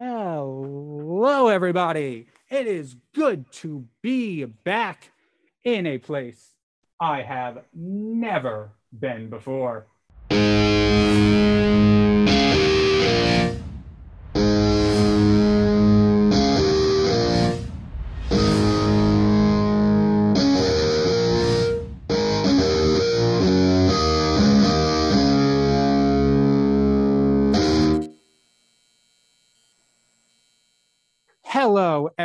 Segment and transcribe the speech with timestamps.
[0.00, 2.26] Hello, everybody.
[2.48, 5.10] It is good to be back
[5.64, 6.54] in a place
[7.00, 9.86] I have never been before.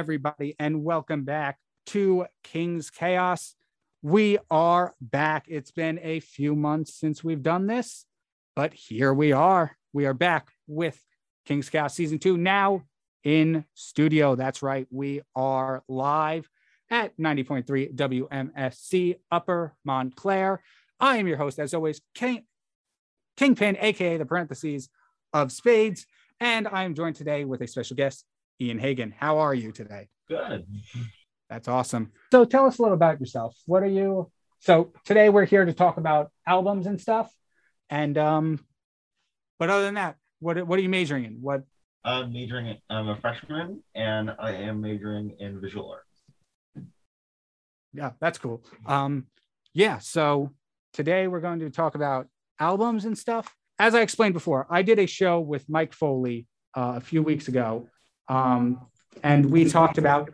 [0.08, 3.56] Everybody, and welcome back to King's Chaos.
[4.02, 5.48] We are back.
[5.50, 8.06] It's been a few months since we've done this,
[8.56, 9.76] but here we are.
[9.92, 10.98] We are back with
[11.46, 12.84] King's Chaos Season 2 now
[13.26, 14.36] in studio.
[14.36, 14.88] That's right.
[14.90, 16.50] We are live
[16.90, 20.62] at 90.3 WMSC Upper Montclair.
[21.02, 22.46] I am your host, as always, King,
[23.36, 24.88] Kingpin, aka the parentheses
[25.34, 26.06] of spades.
[26.40, 28.24] And I am joined today with a special guest,
[28.60, 29.14] Ian Hagan.
[29.18, 30.08] How are you today?
[30.28, 30.66] Good.
[31.50, 32.12] That's awesome.
[32.32, 33.56] So tell us a little about yourself.
[33.66, 34.32] What are you?
[34.60, 37.32] So today we're here to talk about albums and stuff.
[37.90, 38.66] And um,
[39.60, 41.38] but other than that, what what are you majoring in?
[41.42, 41.64] What
[42.04, 46.88] I'm majoring in, I'm a freshman and I am majoring in visual arts.
[47.94, 48.64] yeah, that's cool.
[48.86, 49.28] Um,
[49.74, 50.52] yeah, so
[50.94, 52.28] today we're going to talk about
[52.60, 53.54] albums and stuff.
[53.80, 57.48] As I explained before, I did a show with Mike Foley uh, a few weeks
[57.48, 57.88] ago,
[58.28, 58.88] um,
[59.24, 60.34] and we talked about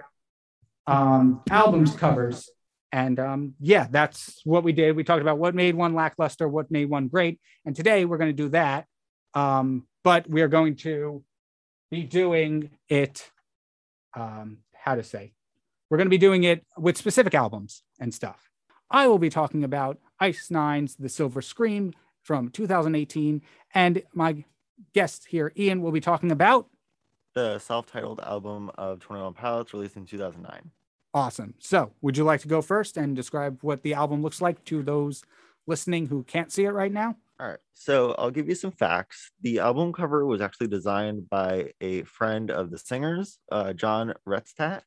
[0.88, 2.50] um, albums covers.
[2.92, 4.96] And um, yeah, that's what we did.
[4.96, 7.40] We talked about what made one lackluster, what made one great.
[7.66, 8.86] And today we're going to do that.
[9.34, 11.24] Um, but we are going to
[11.90, 13.32] be doing it,
[14.16, 15.34] um, how to say,
[15.90, 18.50] we're going to be doing it with specific albums and stuff.
[18.92, 23.42] I will be talking about Ice Nine's The Silver Scream from 2018.
[23.74, 24.44] And my
[24.94, 26.68] guest here, Ian, will be talking about
[27.34, 30.72] the self-titled album of 21 Pilots released in 2009.
[31.14, 31.54] Awesome.
[31.60, 34.82] So, would you like to go first and describe what the album looks like to
[34.82, 35.24] those
[35.68, 37.16] listening who can't see it right now?
[37.40, 37.60] All right.
[37.74, 39.32] So, I'll give you some facts.
[39.42, 44.82] The album cover was actually designed by a friend of the singers, uh, John Retztat,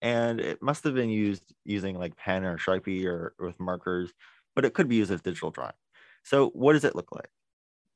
[0.00, 4.10] and it must have been used using like pen or Sharpie or, or with markers,
[4.54, 5.72] but it could be used as digital drawing.
[6.24, 7.28] So, what does it look like?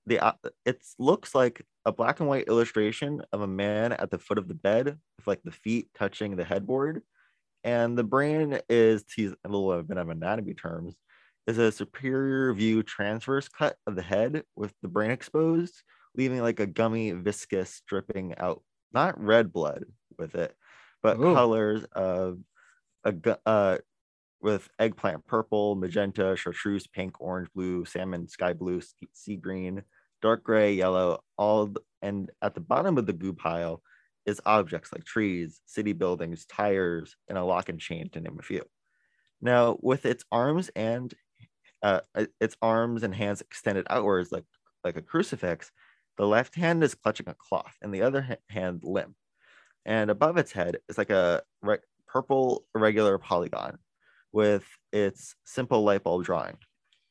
[0.06, 0.32] The uh,
[0.64, 4.48] it looks like a black and white illustration of a man at the foot of
[4.48, 7.02] the bed with like the feet touching the headboard
[7.66, 10.94] and the brain is, to use a little bit of anatomy terms,
[11.48, 15.82] is a superior view transverse cut of the head with the brain exposed,
[16.14, 18.62] leaving like a gummy, viscous dripping out,
[18.92, 19.84] not red blood
[20.16, 20.54] with it,
[21.02, 21.34] but Ooh.
[21.34, 22.38] colors of
[23.02, 23.14] a
[23.46, 23.78] uh,
[24.40, 29.82] with eggplant purple, magenta, chartreuse, pink, orange, blue, salmon, sky blue, sea- sea green,
[30.22, 33.82] dark gray, yellow, all and at the bottom of the goo pile
[34.26, 38.42] is objects like trees, city buildings, tires, and a lock and chain to name a
[38.42, 38.62] few.
[39.40, 41.14] Now, with its arms and
[41.82, 42.00] uh,
[42.40, 44.44] its arms and hands extended outwards like
[44.84, 45.70] like a crucifix,
[46.16, 49.14] the left hand is clutching a cloth, and the other hand limp.
[49.84, 53.78] And above its head is like a re- purple irregular polygon
[54.32, 56.56] with its simple light bulb drawing.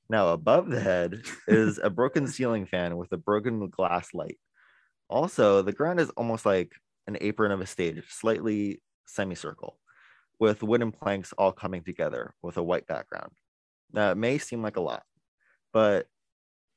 [0.10, 4.38] Now, above the head is a broken ceiling fan with a broken glass light.
[5.10, 6.74] Also, the ground is almost like
[7.08, 9.80] an apron of a stage, slightly semicircle,
[10.40, 13.32] with wooden planks all coming together with a white background.
[13.94, 15.04] Now, it may seem like a lot,
[15.74, 16.08] but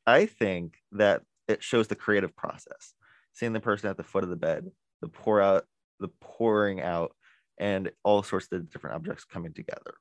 [0.07, 2.95] I think that it shows the creative process.
[3.33, 5.65] Seeing the person at the foot of the bed, the pour out,
[6.01, 7.15] the pouring out,
[7.59, 9.95] and all sorts of different objects coming together.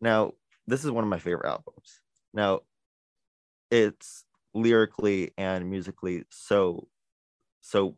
[0.00, 0.32] Now,
[0.66, 2.00] this is one of my favorite albums.
[2.34, 2.60] Now,
[3.70, 6.88] it's lyrically and musically so,
[7.60, 7.96] so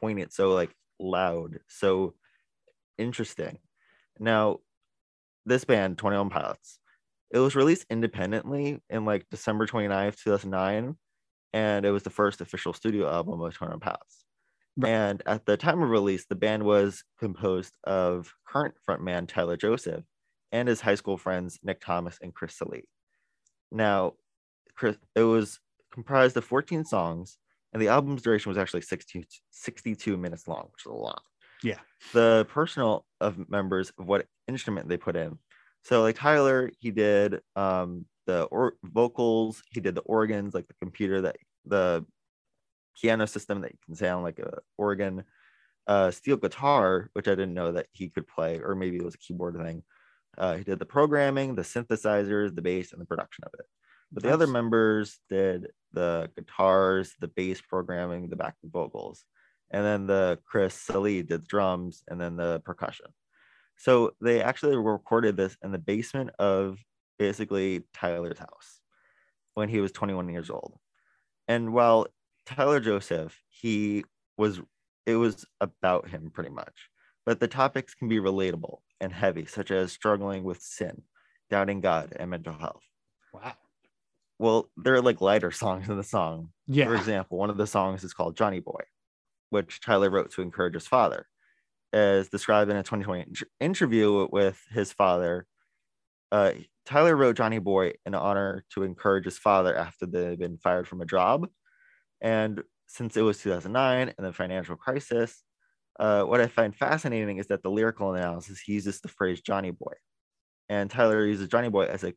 [0.00, 2.14] poignant, so like loud, so
[2.98, 3.58] interesting.
[4.18, 4.58] Now,
[5.46, 6.78] this band, 21 Pilots,
[7.30, 10.96] it was released independently in like December 29th, 2009,
[11.52, 14.24] and it was the first official studio album of 21 Pilots.
[14.76, 14.90] Right.
[14.90, 20.04] And at the time of release, the band was composed of current frontman Tyler Joseph
[20.52, 22.84] and his high school friends Nick Thomas and Chris Salih.
[23.70, 24.14] Now,
[24.74, 25.60] Chris, it was
[25.92, 27.38] comprised of 14 songs,
[27.72, 31.22] and the album's duration was actually 62, 62 minutes long, which is a lot.
[31.62, 31.78] Yeah.
[32.12, 35.38] The personal of members of what instrument they put in.
[35.84, 40.74] So like Tyler, he did um the or- vocals, he did the organs, like the
[40.80, 42.04] computer that the
[43.00, 45.24] piano system that you can sound like a organ,
[45.86, 49.14] uh steel guitar, which I didn't know that he could play, or maybe it was
[49.14, 49.82] a keyboard thing.
[50.38, 53.66] Uh, he did the programming, the synthesizers, the bass, and the production of it.
[54.12, 59.24] But the other members did the guitars, the bass programming, the backing vocals.
[59.70, 63.06] and then the Chris Salih did the drums, and then the percussion.
[63.76, 66.78] So they actually recorded this in the basement of
[67.18, 68.80] basically Tyler's house
[69.54, 70.78] when he was 21 years old.
[71.48, 72.06] And while
[72.46, 74.04] Tyler Joseph, he
[74.36, 74.60] was,
[75.06, 76.88] it was about him pretty much,
[77.26, 81.02] but the topics can be relatable and heavy, such as struggling with sin,
[81.48, 82.82] doubting God, and mental health.
[83.32, 83.54] Wow.
[84.38, 86.50] Well, there are like lighter songs in the song.
[86.66, 86.86] Yeah.
[86.86, 88.82] For example, one of the songs is called Johnny Boy,
[89.50, 91.26] which Tyler wrote to encourage his father.
[91.92, 95.46] As described in a 2020 inter- interview with his father,
[96.30, 96.52] uh,
[96.86, 101.00] Tyler wrote Johnny Boy in honor to encourage his father after they'd been fired from
[101.00, 101.48] a job.
[102.20, 105.42] And since it was 2009 and the financial crisis,
[106.00, 109.70] uh, what I find fascinating is that the lyrical analysis he uses the phrase Johnny
[109.70, 109.92] Boy.
[110.68, 112.14] And Tyler uses Johnny Boy as a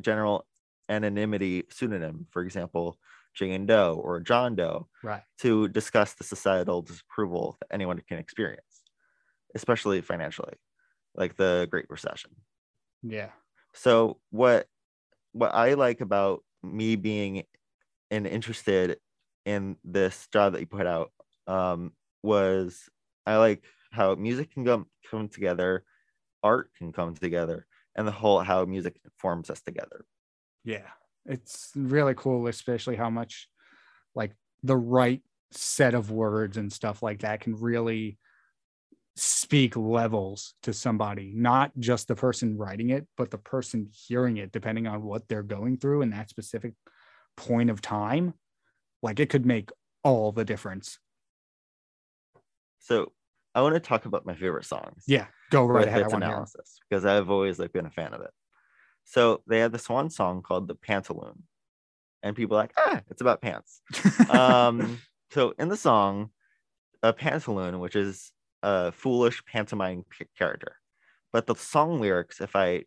[0.00, 0.46] general
[0.88, 2.98] anonymity pseudonym, for example,
[3.34, 5.22] Jane Doe or John Doe, Right.
[5.40, 8.82] to discuss the societal disapproval that anyone can experience,
[9.54, 10.54] especially financially,
[11.14, 12.30] like the Great Recession.
[13.02, 13.30] Yeah.
[13.74, 14.66] So what
[15.32, 17.42] what I like about me being
[18.10, 18.98] and interested
[19.44, 21.12] in this job that you put out
[21.46, 21.92] um,
[22.22, 22.88] was
[23.26, 25.84] I like how music can come come together,
[26.42, 30.04] art can come together, and the whole how music forms us together.
[30.64, 30.88] Yeah.
[31.24, 33.48] It's really cool, especially how much
[34.14, 34.32] like
[34.62, 38.18] the right set of words and stuff like that can really
[39.16, 44.52] speak levels to somebody, not just the person writing it, but the person hearing it,
[44.52, 46.74] depending on what they're going through in that specific
[47.36, 48.34] point of time.
[49.02, 49.70] Like it could make
[50.04, 50.98] all the difference.
[52.86, 53.12] So
[53.54, 55.04] I want to talk about my favorite songs.
[55.06, 55.28] Yeah.
[55.50, 56.02] Go right ahead.
[56.02, 56.46] Its want to hear 'em.
[56.46, 58.30] analysis because I've always like been a fan of it.
[59.04, 61.42] So they had this one song called the Pantaloon,
[62.22, 63.82] and people are like, ah, it's about pants.
[64.28, 66.30] um, so in the song,
[67.02, 70.04] a pantaloon, which is a foolish pantomime
[70.38, 70.78] character,
[71.32, 72.84] but the song lyrics, if I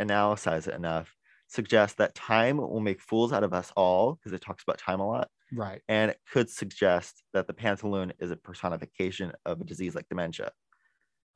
[0.00, 1.16] analyze it enough,
[1.48, 5.00] suggest that time will make fools out of us all because it talks about time
[5.00, 5.82] a lot, right.
[5.88, 10.52] and it could suggest that the pantaloon is a personification of a disease like dementia.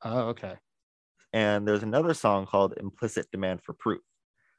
[0.01, 0.59] Oh, okay.
[1.33, 4.01] and there's another song called implicit demand for proof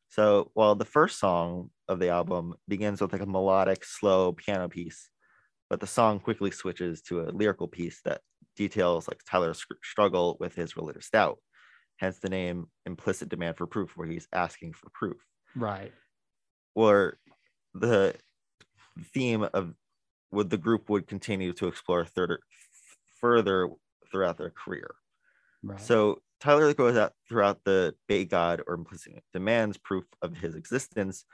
[0.08, 4.68] so while the first song of the album begins with like a melodic slow piano
[4.68, 5.10] piece
[5.70, 8.22] but the song quickly switches to a lyrical piece that
[8.56, 11.38] details like tyler's struggle with his religious doubt
[11.98, 15.26] hence the name implicit demand for proof where he's asking for proof
[15.56, 15.94] Right.
[16.74, 17.18] or
[17.74, 18.16] the
[19.04, 19.74] theme of
[20.30, 22.40] what the group would continue to explore further
[23.20, 23.68] further
[24.10, 24.94] throughout their career
[25.62, 25.80] Right.
[25.80, 31.24] so Tyler goes out throughout the Bay God or implicit demands proof of his existence,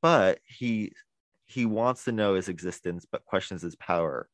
[0.00, 0.92] but he
[1.46, 4.28] he wants to know his existence, but questions his power,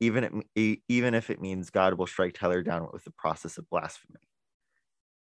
[0.00, 3.68] even it, even if it means God will strike Tyler down with the process of
[3.70, 4.20] blasphemy.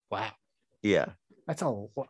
[0.10, 0.32] wow.
[0.82, 1.10] Yeah,
[1.46, 2.10] That's a lot.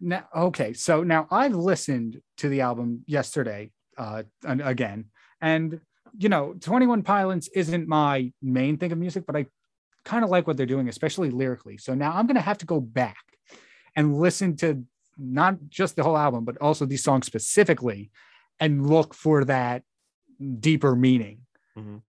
[0.00, 0.72] Now, okay.
[0.74, 5.06] So now I've listened to the album yesterday uh, again,
[5.40, 5.80] and
[6.18, 9.46] you know, 21 Pilots isn't my main thing of music, but I
[10.04, 11.76] kind of like what they're doing, especially lyrically.
[11.76, 13.22] So now I'm going to have to go back
[13.94, 14.84] and listen to
[15.18, 18.10] not just the whole album, but also these songs specifically
[18.60, 19.82] and look for that
[20.60, 21.40] deeper meaning.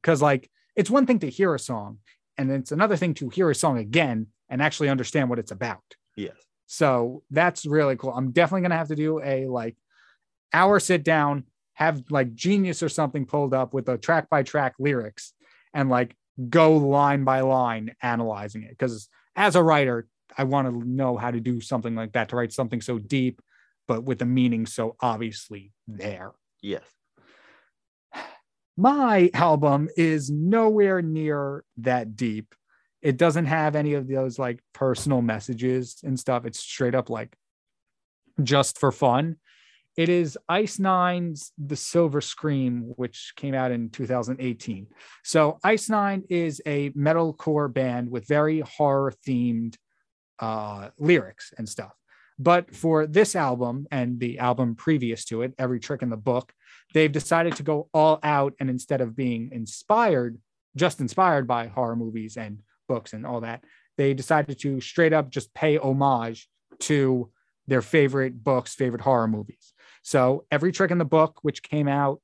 [0.02, 1.98] Because, like, it's one thing to hear a song,
[2.38, 5.84] and it's another thing to hear a song again and actually understand what it's about.
[6.16, 6.36] yes,
[6.68, 8.12] So that's really cool.
[8.12, 9.76] I'm definitely gonna have to do a like
[10.54, 11.44] hour sit down,
[11.78, 15.34] have like genius or something pulled up with the track by track lyrics
[15.76, 16.16] and like
[16.50, 18.72] go line by line analyzing it.
[18.72, 22.36] Because as a writer, I want to know how to do something like that to
[22.36, 23.44] write something so deep,
[23.88, 26.32] but with the meaning so obviously there.
[26.62, 26.84] yes.
[28.76, 32.54] My album is nowhere near that deep.
[33.04, 36.46] It doesn't have any of those like personal messages and stuff.
[36.46, 37.36] It's straight up like
[38.44, 39.38] just for fun.
[39.98, 44.86] It is Ice Nine's The Silver Scream, which came out in 2018.
[45.24, 49.76] So Ice Nine is a metalcore band with very horror themed
[50.38, 51.94] uh, lyrics and stuff.
[52.38, 56.54] But for this album and the album previous to it, Every Trick in the Book,
[56.94, 60.38] they've decided to go all out and instead of being inspired,
[60.76, 63.64] just inspired by horror movies and books and all that,
[63.98, 66.48] they decided to straight up just pay homage
[66.82, 67.32] to
[67.66, 69.74] their favorite books, favorite horror movies.
[70.08, 72.22] So every trick in the book, which came out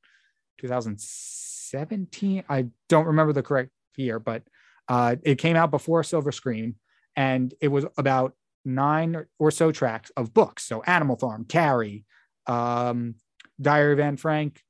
[0.60, 4.44] 2017, I don't remember the correct year, but
[4.88, 6.76] uh, it came out before Silver Scream,
[7.18, 10.64] and it was about nine or so tracks of books.
[10.64, 12.06] So Animal Farm, Carrie,
[12.48, 13.16] um,
[13.62, 14.62] Diary of Anne Frank,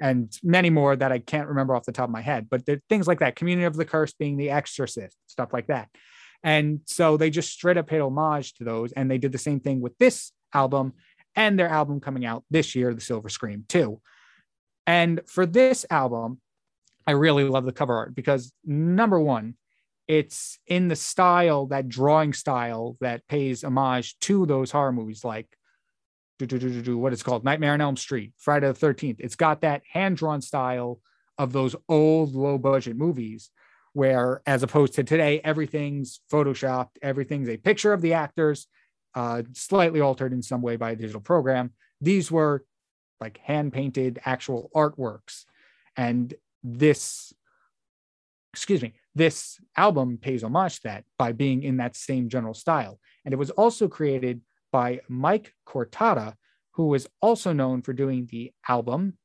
[0.00, 2.46] and many more that I can't remember off the top of my head.
[2.48, 5.88] But things like that, Communion of the Curse being The Exorcist, stuff like that.
[6.44, 8.92] And so they just straight up paid homage to those.
[8.92, 10.94] And they did the same thing with this album
[11.34, 14.00] and their album coming out this year, The Silver Scream, too.
[14.86, 16.40] And for this album,
[17.06, 19.54] I really love the cover art because number one,
[20.08, 25.48] it's in the style, that drawing style that pays homage to those horror movies like
[26.38, 29.16] what it's called Nightmare on Elm Street, Friday the 13th.
[29.20, 31.00] It's got that hand drawn style
[31.38, 33.50] of those old low budget movies
[33.92, 38.66] where as opposed to today everything's photoshopped everything's a picture of the actors
[39.16, 41.72] uh, slightly altered in some way by a digital program.
[42.00, 42.64] These were
[43.20, 45.44] like hand painted actual artworks.
[45.96, 46.32] And
[46.62, 47.32] this
[48.52, 53.00] excuse me this album pays homage to that by being in that same general style.
[53.24, 56.34] And it was also created by mike cortada
[56.72, 59.16] who was also known for doing the album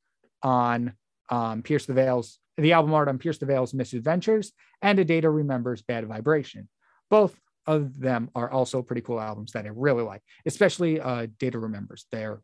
[0.42, 0.94] on
[1.28, 5.20] um, pierce the veil's the album art on pierce the veil's misadventures and A Day
[5.20, 6.68] to Remember's bad vibration.
[7.10, 11.50] Both of them are also pretty cool albums that i really like especially uh, Day
[11.50, 12.42] to Remember's they're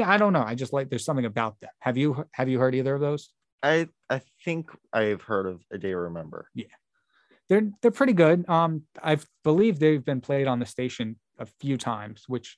[0.00, 0.42] yeah, I don't know.
[0.42, 1.68] I just like there's something about them.
[1.80, 3.28] Have you have you heard either of those?
[3.62, 6.48] I I think I've heard of a day remember.
[6.54, 6.66] Yeah.
[7.50, 8.48] They're they're pretty good.
[8.48, 12.56] Um I believe they've been played on the station a few times, which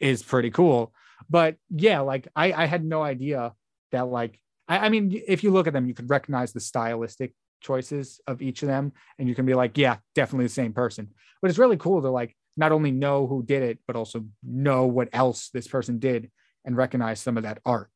[0.00, 0.94] is pretty cool.
[1.28, 3.52] But yeah, like I I had no idea
[3.92, 7.34] that like I, I mean if you look at them, you could recognize the stylistic
[7.60, 11.08] choices of each of them and you can be like, yeah, definitely the same person.
[11.40, 14.86] But it's really cool to like not only know who did it, but also know
[14.86, 16.30] what else this person did
[16.64, 17.90] and recognize some of that art.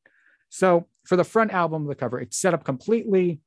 [0.48, 3.40] So for the front album, the cover, it's set up completely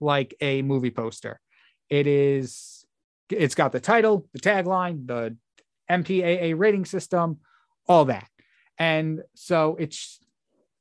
[0.00, 1.40] like a movie poster.
[1.88, 2.84] It is,
[3.28, 5.36] it's got the title, the tagline, the
[5.90, 7.38] MPAA rating system,
[7.88, 8.28] all that.
[8.78, 10.20] And so it's,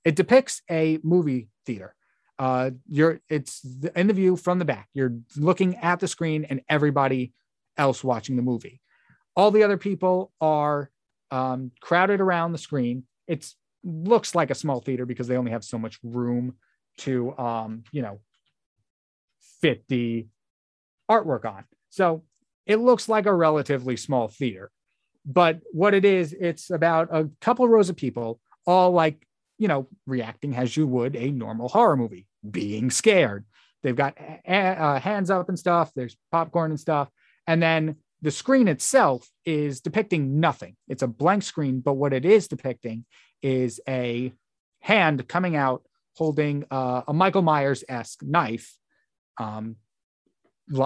[0.05, 1.95] it depicts a movie theater.
[2.39, 4.87] Uh, you're, it's the view from the back.
[4.93, 7.33] You're looking at the screen and everybody
[7.77, 8.81] else watching the movie.
[9.35, 10.89] All the other people are
[11.31, 13.03] um, crowded around the screen.
[13.27, 13.45] It
[13.83, 16.55] looks like a small theater because they only have so much room
[16.99, 18.19] to, um, you know,
[19.61, 20.27] fit the
[21.11, 21.65] artwork on.
[21.89, 22.23] So
[22.65, 24.71] it looks like a relatively small theater.
[25.25, 29.27] But what it is, it's about a couple rows of people, all like,
[29.57, 33.45] you know, reacting as you would a normal horror movie, being scared.
[33.83, 35.91] They've got uh, hands up and stuff.
[35.95, 37.09] There's popcorn and stuff.
[37.47, 40.75] And then the screen itself is depicting nothing.
[40.87, 43.05] It's a blank screen, but what it is depicting
[43.41, 44.33] is a
[44.81, 45.83] hand coming out
[46.15, 48.75] holding uh, a Michael Myers esque knife,
[49.39, 49.77] um,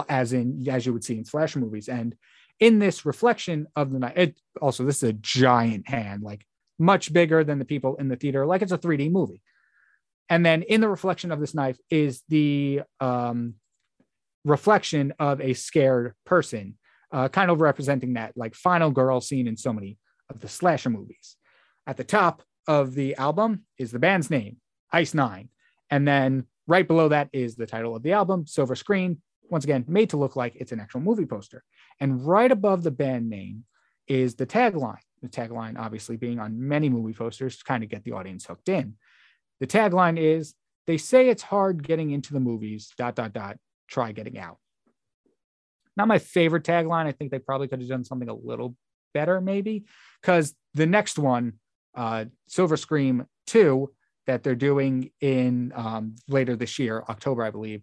[0.08, 1.88] as in as you would see in slasher movies.
[1.88, 2.14] And
[2.60, 6.46] in this reflection of the knife, it also this is a giant hand, like
[6.78, 9.42] much bigger than the people in the theater, like it's a 3D movie.
[10.28, 13.54] And then in the reflection of this knife is the um,
[14.44, 16.76] reflection of a scared person
[17.12, 19.98] uh, kind of representing that like final girl scene in so many
[20.30, 21.36] of the slasher movies.
[21.86, 24.56] At the top of the album is the band's name,
[24.92, 25.48] Ice Nine.
[25.90, 29.20] And then right below that is the title of the album, Silver Scream.
[29.50, 31.62] once again, made to look like it's an actual movie poster.
[32.00, 33.64] And right above the band name
[34.08, 34.98] is the tagline.
[35.22, 38.68] The tagline, obviously, being on many movie posters to kind of get the audience hooked
[38.68, 38.94] in.
[39.64, 40.54] The tagline is
[40.86, 43.56] They say it's hard getting into the movies, dot, dot, dot,
[43.88, 44.58] try getting out.
[45.96, 47.06] Not my favorite tagline.
[47.06, 48.76] I think they probably could have done something a little
[49.14, 49.86] better, maybe,
[50.20, 51.54] because the next one,
[51.94, 53.90] uh, Silver Scream 2,
[54.26, 57.80] that they're doing in um, later this year, October, I believe.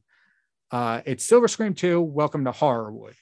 [0.70, 3.16] Uh, it's Silver Scream 2, Welcome to Horrorwood.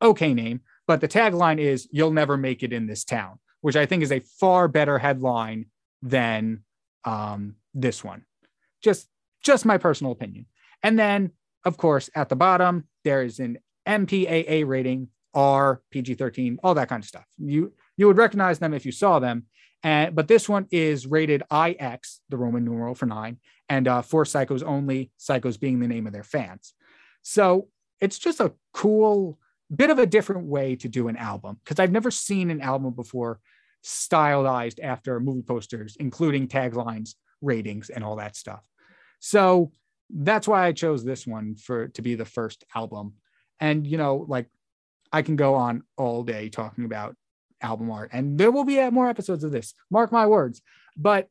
[0.00, 3.84] Okay, name, but the tagline is You'll Never Make It in This Town, which I
[3.84, 5.66] think is a far better headline
[6.02, 6.62] than
[7.08, 8.24] um, this one.
[8.82, 9.08] Just,
[9.42, 10.46] just my personal opinion.
[10.82, 11.32] And then,
[11.64, 16.88] of course, at the bottom, there is an MPAA rating, R, PG 13, all that
[16.88, 17.26] kind of stuff.
[17.38, 19.46] You you would recognize them if you saw them.
[19.82, 23.38] And, but this one is rated IX, the Roman numeral for nine,
[23.68, 26.74] and uh, for psychos only, psychos being the name of their fans.
[27.22, 27.68] So
[28.00, 29.38] it's just a cool
[29.74, 32.94] bit of a different way to do an album because I've never seen an album
[32.94, 33.40] before
[33.82, 38.62] stylized after movie posters, including taglines, ratings, and all that stuff.
[39.20, 39.72] So
[40.10, 43.14] that's why I chose this one for to be the first album
[43.60, 44.46] and, you know, like
[45.12, 47.16] I can go on all day talking about
[47.60, 50.62] album art, and there will be more episodes of this, mark my words.
[50.96, 51.28] But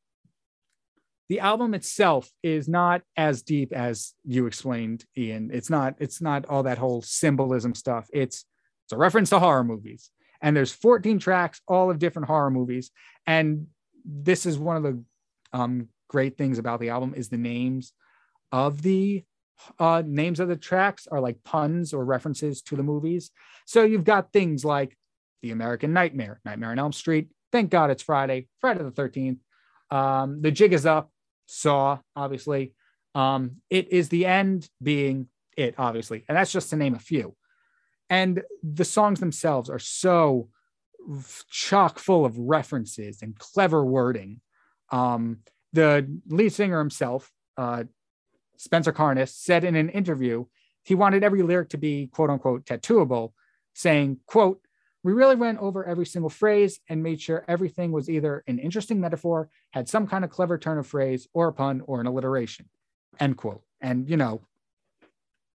[1.30, 5.52] the album itself is not as deep as you explained, Ian.
[5.54, 8.10] It's not, it's not all that whole symbolism stuff.
[8.14, 8.46] It's
[8.88, 10.12] it's a reference to horror movies.
[10.42, 12.92] And there's 14 tracks, all of different horror movies.
[13.26, 13.68] And
[14.06, 15.04] this is one of the
[15.54, 17.94] um, great things about the album is the names
[18.52, 19.24] of the
[19.80, 23.32] uh, names of the tracks are like puns or references to the movies.
[23.66, 24.96] So you've got things like
[25.42, 29.40] The American Nightmare, Nightmare on Elm Street, Thank God It's Friday, Friday the 13th,
[29.90, 31.12] um, The Jig is Up,
[31.48, 32.74] Saw, obviously.
[33.16, 35.28] Um, it is the end being
[35.58, 36.24] it, obviously.
[36.28, 37.36] And that's just to name a few.
[38.10, 40.50] And the songs themselves are so
[41.50, 44.42] chock full of references and clever wording.
[44.92, 45.40] Um,
[45.74, 47.84] the lead singer himself, uh,
[48.58, 50.46] Spencer Charnas, said in an interview
[50.84, 53.34] he wanted every lyric to be quote unquote tattooable,
[53.74, 54.62] saying, quote,
[55.04, 59.00] we really went over every single phrase and made sure everything was either an interesting
[59.00, 62.68] metaphor, had some kind of clever turn of phrase, or a pun or an alliteration.
[63.20, 63.62] End quote.
[63.80, 64.42] And you know,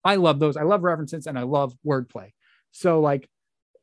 [0.03, 0.57] I love those.
[0.57, 2.31] I love references and I love wordplay.
[2.71, 3.29] So like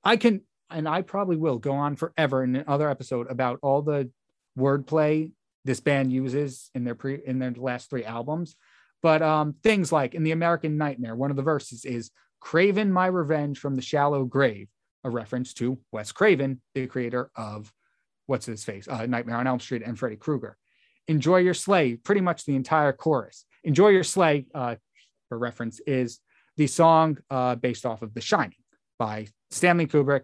[0.02, 4.11] I can and I probably will go on forever in another episode about all the
[4.59, 5.33] wordplay
[5.64, 8.57] this band uses in their pre in their last three albums.
[9.02, 13.07] But um, things like in the American Nightmare, one of the verses is "Craven my
[13.07, 14.68] revenge from the shallow grave,"
[15.04, 17.73] a reference to Wes Craven, the creator of
[18.26, 20.57] what's his face, uh, Nightmare on Elm Street, and Freddy Krueger.
[21.07, 23.45] Enjoy your slay, pretty much the entire chorus.
[23.64, 24.76] Enjoy your slay, uh,
[25.28, 26.21] for reference, is
[26.57, 28.59] the song uh, based off of The Shining
[28.99, 30.23] by Stanley Kubrick,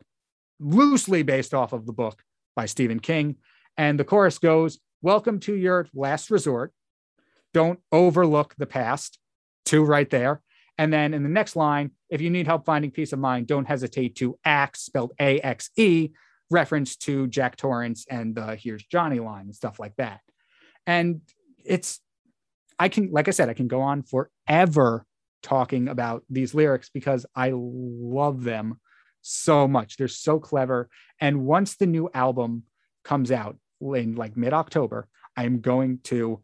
[0.60, 2.22] loosely based off of the book
[2.56, 3.36] by Stephen King.
[3.76, 6.72] And the chorus goes, Welcome to your last resort.
[7.52, 9.18] Don't overlook the past.
[9.64, 10.40] Two right there.
[10.78, 13.66] And then in the next line, if you need help finding peace of mind, don't
[13.66, 16.10] hesitate to axe, spelled A X E,
[16.50, 20.20] reference to Jack Torrance and the Here's Johnny line and stuff like that.
[20.86, 21.20] And
[21.64, 22.00] it's,
[22.78, 25.06] I can, like I said, I can go on forever
[25.44, 28.80] talking about these lyrics because I love them
[29.22, 29.96] so much.
[29.96, 30.88] They're so clever.
[31.20, 32.64] And once the new album
[33.04, 36.40] comes out in like mid October, I'm going to,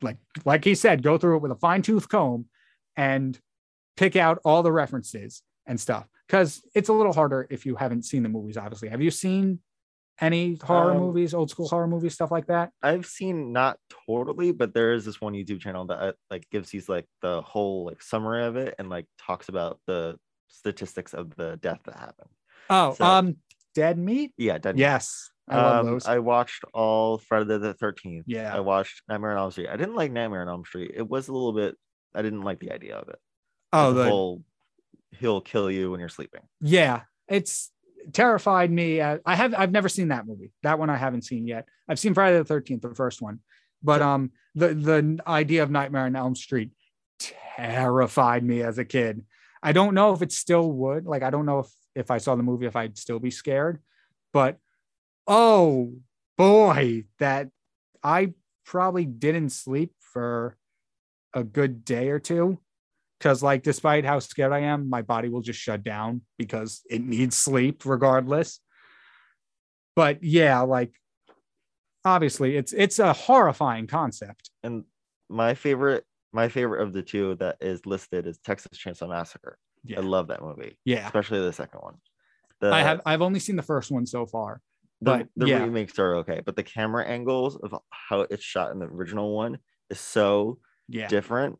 [0.00, 2.46] like, like he said, go through it with a fine tooth comb
[2.96, 3.38] and
[3.96, 6.06] pick out all the references and stuff.
[6.26, 8.88] Because it's a little harder if you haven't seen the movies, obviously.
[8.88, 9.58] Have you seen
[10.20, 12.70] any horror Um, movies, old school horror movies, stuff like that?
[12.82, 16.70] I've seen not totally, but there is this one YouTube channel that uh, like gives
[16.70, 20.16] these like the whole like summary of it and like talks about the
[20.48, 22.30] statistics of the death that happened.
[22.70, 23.36] Oh, So- um,
[23.74, 24.32] Dead Meat?
[24.38, 24.78] Yeah, dead.
[24.78, 25.30] Yes.
[25.48, 26.06] I love Um, those.
[26.06, 28.24] I watched all Friday the Thirteenth.
[28.28, 28.54] Yeah.
[28.54, 29.68] I watched Nightmare on Elm Street.
[29.68, 30.92] I didn't like Nightmare on Elm Street.
[30.94, 31.76] It was a little bit.
[32.14, 33.18] I didn't like the idea of it.
[33.72, 34.42] oh, the the, whole
[35.18, 36.42] he'll kill you when you're sleeping.
[36.60, 37.02] yeah.
[37.26, 37.72] It's
[38.12, 39.00] terrified me.
[39.00, 40.52] I have I've never seen that movie.
[40.62, 41.66] That one I haven't seen yet.
[41.88, 43.40] I've seen Friday the Thirteenth, the first one,
[43.82, 46.70] but um, the the idea of Nightmare on Elm Street
[47.18, 49.24] terrified me as a kid.
[49.62, 51.06] I don't know if it still would.
[51.06, 53.80] Like I don't know if if I saw the movie if I'd still be scared,
[54.32, 54.58] but
[55.26, 55.94] oh
[56.36, 57.48] boy, that
[58.02, 60.56] I probably didn't sleep for
[61.32, 62.58] a good day or two
[63.24, 67.02] because like despite how scared i am my body will just shut down because it
[67.02, 68.60] needs sleep regardless
[69.96, 70.92] but yeah like
[72.04, 74.84] obviously it's it's a horrifying concept And
[75.30, 79.56] my favorite, my favorite of the two that is listed is Texas Chainsaw Massacre.
[79.84, 81.94] yeah I love that movie, yeah especially the second one.
[82.60, 84.60] The, i have i've only seen the first one so far
[85.00, 85.62] the, but the yeah.
[85.62, 89.58] remakes are okay, but the camera angles of how it's shot in the original one
[89.88, 90.58] is so
[90.88, 91.58] yeah different.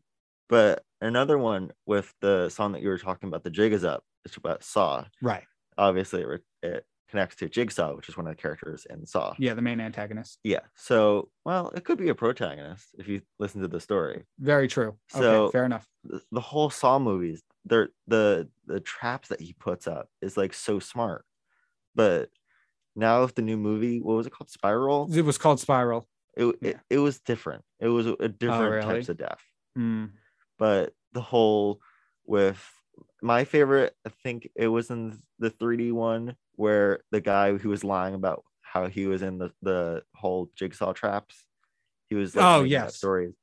[0.49, 4.03] But another one with the song that you were talking about, the jig is up.
[4.25, 5.05] It's about Saw.
[5.21, 5.43] right
[5.77, 9.33] Obviously, it, re- it connects to Jigsaw, which is one of the characters in Saw.
[9.37, 10.61] yeah the main antagonist Yeah.
[10.75, 14.23] So, well, it could be a protagonist if you listen to the story.
[14.39, 19.29] very true okay So- fair enough The, the whole Saw movies, they're the the traps
[19.29, 21.25] that he puts up is like so smart.
[21.95, 22.29] But
[22.95, 24.49] now with the new movie, what was it called?
[24.49, 25.09] Spiral.
[25.13, 26.79] it was called spiral It it, Yeah.
[26.89, 27.63] it was different.
[27.79, 28.85] It was a, different really?
[28.93, 29.41] types of death.
[29.77, 30.11] Mm,
[30.57, 31.79] But the whole
[32.25, 32.63] with
[33.21, 37.83] my favorite, I think it was in the 3D one where the guy who was
[37.83, 41.45] lying about how he was in the, the whole jigsaw traps.
[42.09, 42.95] He was like Oh, yes.
[42.97, 43.33] stories.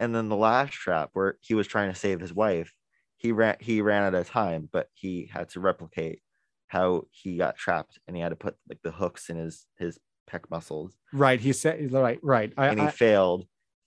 [0.00, 2.72] And then the last trap where he was trying to save his wife,
[3.16, 6.20] he ran he ran out of time, but he had to replicate
[6.66, 9.98] how he got trapped and he had to put like the hooks in his his
[10.28, 13.46] pec muscles right he said right right I, and he I- failed.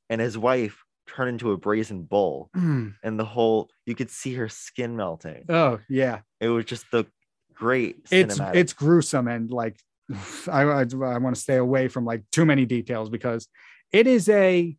[0.09, 4.33] And his wife turned into a brazen bull Mm, and the whole you could see
[4.35, 5.45] her skin melting.
[5.49, 7.05] oh yeah It was just the
[7.53, 8.55] great it's cinematic.
[8.55, 9.79] it's gruesome and like
[10.51, 13.47] I I, I want to stay away from like too many details because
[13.91, 14.75] it is a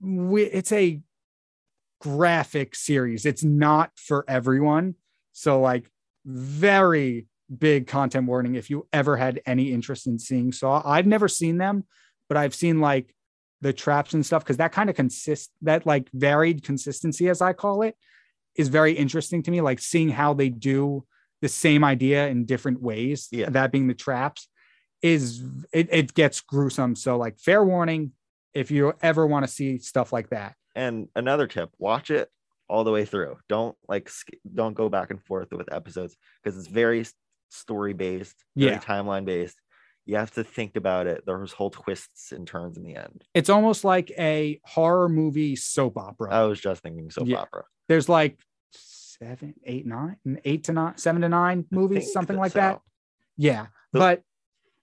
[0.00, 1.00] we- it's a
[2.00, 3.24] graphic series.
[3.24, 4.94] It's not for everyone.
[5.32, 5.90] So like
[6.26, 7.26] very
[7.58, 10.82] big content warning if you ever had any interest in seeing Saw.
[10.84, 11.84] I've never seen them,
[12.28, 13.14] but I've seen like
[13.60, 17.52] the traps and stuff because that kind of consist that like varied consistency as I
[17.52, 17.96] call it
[18.54, 19.60] is very interesting to me.
[19.60, 21.04] Like seeing how they do
[21.42, 23.28] the same idea in different ways.
[23.30, 23.50] Yeah.
[23.50, 24.48] That being the traps
[25.02, 25.42] is
[25.72, 26.96] it, it gets gruesome.
[26.96, 28.12] So like fair warning
[28.54, 30.54] if you ever want to see stuff like that.
[30.74, 32.28] And another tip: watch it
[32.68, 33.36] all the way through.
[33.48, 34.10] Don't like
[34.54, 37.06] don't go back and forth with episodes because it's very
[37.50, 38.78] story based, very Yeah.
[38.80, 39.60] timeline based.
[40.06, 41.24] You have to think about it.
[41.26, 43.24] There's whole twists and turns in the end.
[43.34, 46.32] It's almost like a horror movie soap opera.
[46.32, 47.38] I was just thinking soap Yeah.
[47.40, 47.64] opera.
[47.88, 48.38] There's like
[48.70, 52.58] seven, eight, nine, eight to nine, seven to nine movies, something that- like so.
[52.60, 52.80] that.
[53.36, 53.66] Yeah.
[53.92, 54.22] The- But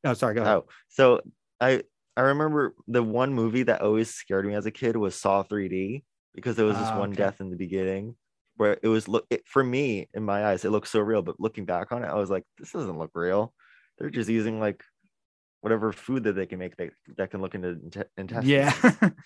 [0.04, 0.58] oh, sorry, go ahead.
[0.58, 1.22] Oh, so
[1.62, 1.84] I
[2.18, 6.04] I remember the one movie that always scared me as a kid was Saw 3D
[6.36, 7.18] because there was this Ah, one okay.
[7.24, 8.16] death in the beginning
[8.58, 11.40] where it was look it, for me in my eyes it looked so real, but
[11.40, 13.54] looking back on it, I was like, this doesn't look real.
[13.98, 14.84] They're just using like
[15.64, 18.48] whatever food that they can make that, that can look into inte- intestines.
[18.48, 18.74] yeah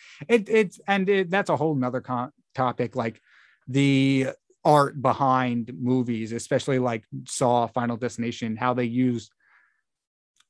[0.30, 3.20] it it's and it, that's a whole nother con- topic like
[3.68, 4.28] the
[4.64, 9.30] art behind movies especially like saw final destination how they use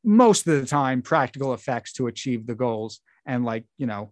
[0.03, 4.11] most of the time practical effects to achieve the goals and like you know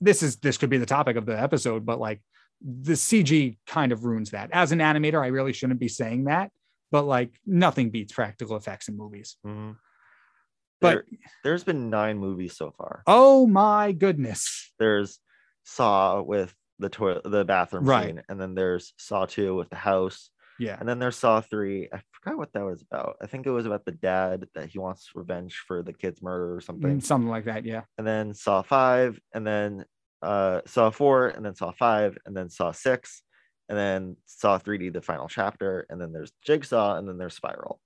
[0.00, 2.20] this is this could be the topic of the episode but like
[2.62, 6.50] the cg kind of ruins that as an animator i really shouldn't be saying that
[6.90, 9.76] but like nothing beats practical effects in movies Mhm.
[10.80, 11.04] But- There,
[11.44, 13.02] there's been nine movies so far.
[13.06, 15.18] oh my goodness There's
[15.64, 18.06] Saw with the toilet, the bathroom Right.
[18.06, 21.88] scene, and then there's Saw 2 with the house, yeah and then there's Saw 3.
[21.92, 23.16] I forgot what that was about.
[23.22, 26.54] I think it was about the dad that he wants revenge for the kid's murder
[26.54, 26.98] or something.
[27.00, 29.84] Mm, something like that yeah And then Saw 5, and then
[30.22, 33.22] uh Saw 4, and then Saw 5, and then Saw 6,
[33.68, 37.80] and then Saw 3D, the final chapter, and then there's Jigsaw, and then there's Spiral.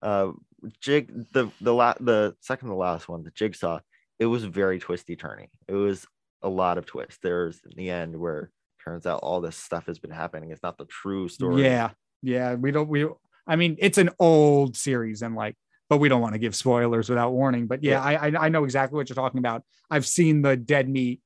[0.00, 0.32] Uh
[0.80, 3.80] Jig the the la- the second to last one, the Jigsaw,
[4.18, 5.48] it was very twisty turning.
[5.68, 6.06] It was
[6.42, 7.18] a lot of twists.
[7.22, 8.50] There's in the end where
[8.84, 10.50] turns out all this stuff has been happening.
[10.50, 11.62] It's not the true story.
[11.62, 11.90] Yeah,
[12.22, 12.54] yeah.
[12.54, 12.88] We don't.
[12.88, 13.06] We.
[13.46, 15.56] I mean, it's an old series, and like,
[15.88, 17.66] but we don't want to give spoilers without warning.
[17.66, 19.64] But yeah, I, I I know exactly what you're talking about.
[19.90, 21.20] I've seen the dead meat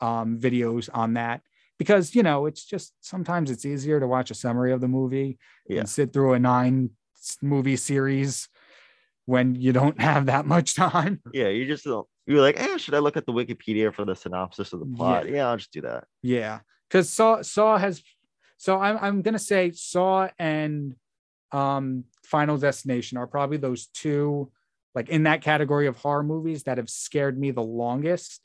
[0.00, 1.40] um videos on that
[1.78, 5.38] because you know it's just sometimes it's easier to watch a summary of the movie
[5.68, 5.80] Yeah.
[5.80, 6.90] and sit through a nine
[7.40, 8.48] movie series
[9.26, 11.20] when you don't have that much time.
[11.32, 14.14] Yeah, you just don't you're like, eh, should I look at the Wikipedia for the
[14.16, 15.28] synopsis of the plot?
[15.28, 16.04] Yeah, I'll just do that.
[16.22, 18.02] Yeah, because Saw Saw has.
[18.56, 20.94] So I'm I'm gonna say Saw and
[21.52, 24.50] um Final Destination are probably those two,
[24.94, 28.40] like in that category of horror movies that have scared me the longest.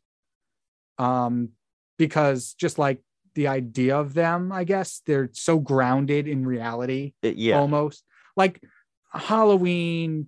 [0.98, 1.50] Um,
[1.98, 3.02] because just like
[3.36, 7.58] the idea of them, I guess they're so grounded in reality It- yeah.
[7.58, 8.04] almost
[8.36, 8.62] like
[9.14, 10.28] Halloween,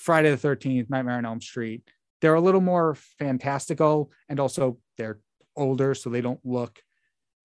[0.00, 1.82] Friday the 13th, Nightmare on Elm Street.
[2.22, 5.20] They're a little more fantastical and also they're
[5.56, 6.80] older, so they don't look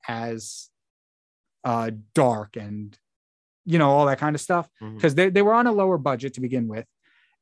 [0.07, 0.69] as
[1.65, 2.97] uh, dark and,
[3.65, 6.35] you know, all that kind of stuff because they, they were on a lower budget
[6.35, 6.85] to begin with.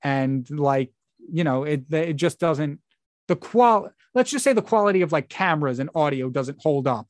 [0.03, 0.91] And like,
[1.31, 2.79] you know, it, it just doesn't,
[3.27, 7.07] the qual, let's just say the quality of like cameras and audio doesn't hold up,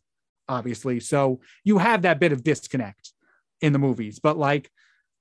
[0.49, 0.99] obviously.
[0.99, 3.13] So you have that bit of disconnect
[3.61, 4.69] in the movies, but like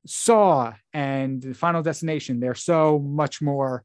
[0.07, 3.85] Saw and Final Destination, they're so much more.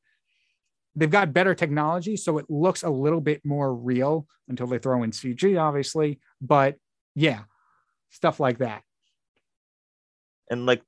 [0.95, 5.03] They've got better technology, so it looks a little bit more real until they throw
[5.03, 6.19] in CG, obviously.
[6.41, 6.77] But
[7.15, 7.41] yeah,
[8.09, 8.81] stuff like that.
[10.49, 10.81] and like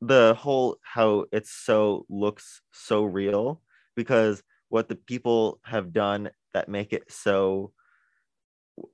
[0.00, 3.62] the whole how it's so looks so real
[3.94, 7.72] because what the people have done that make it so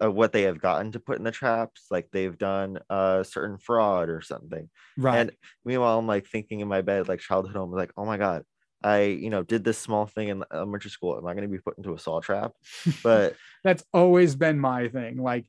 [0.02, 3.58] uh, what they have gotten to put in the traps like they've done a certain
[3.58, 5.18] fraud or something Right.
[5.18, 5.32] and
[5.64, 8.44] meanwhile i'm like thinking in my bed like childhood home like oh my god
[8.82, 11.58] i you know did this small thing in elementary school am i going to be
[11.58, 12.52] put into a saw trap
[13.02, 15.16] but That's always been my thing.
[15.20, 15.44] Like,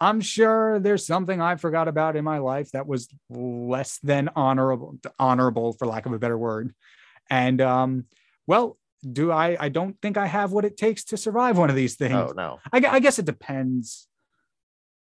[0.00, 4.96] I'm sure there's something I forgot about in my life that was less than honorable,
[5.18, 6.74] honorable for lack of a better word.
[7.30, 8.06] And um,
[8.46, 8.78] well,
[9.10, 9.56] do I?
[9.58, 12.14] I don't think I have what it takes to survive one of these things.
[12.14, 14.08] oh no I, I guess it depends.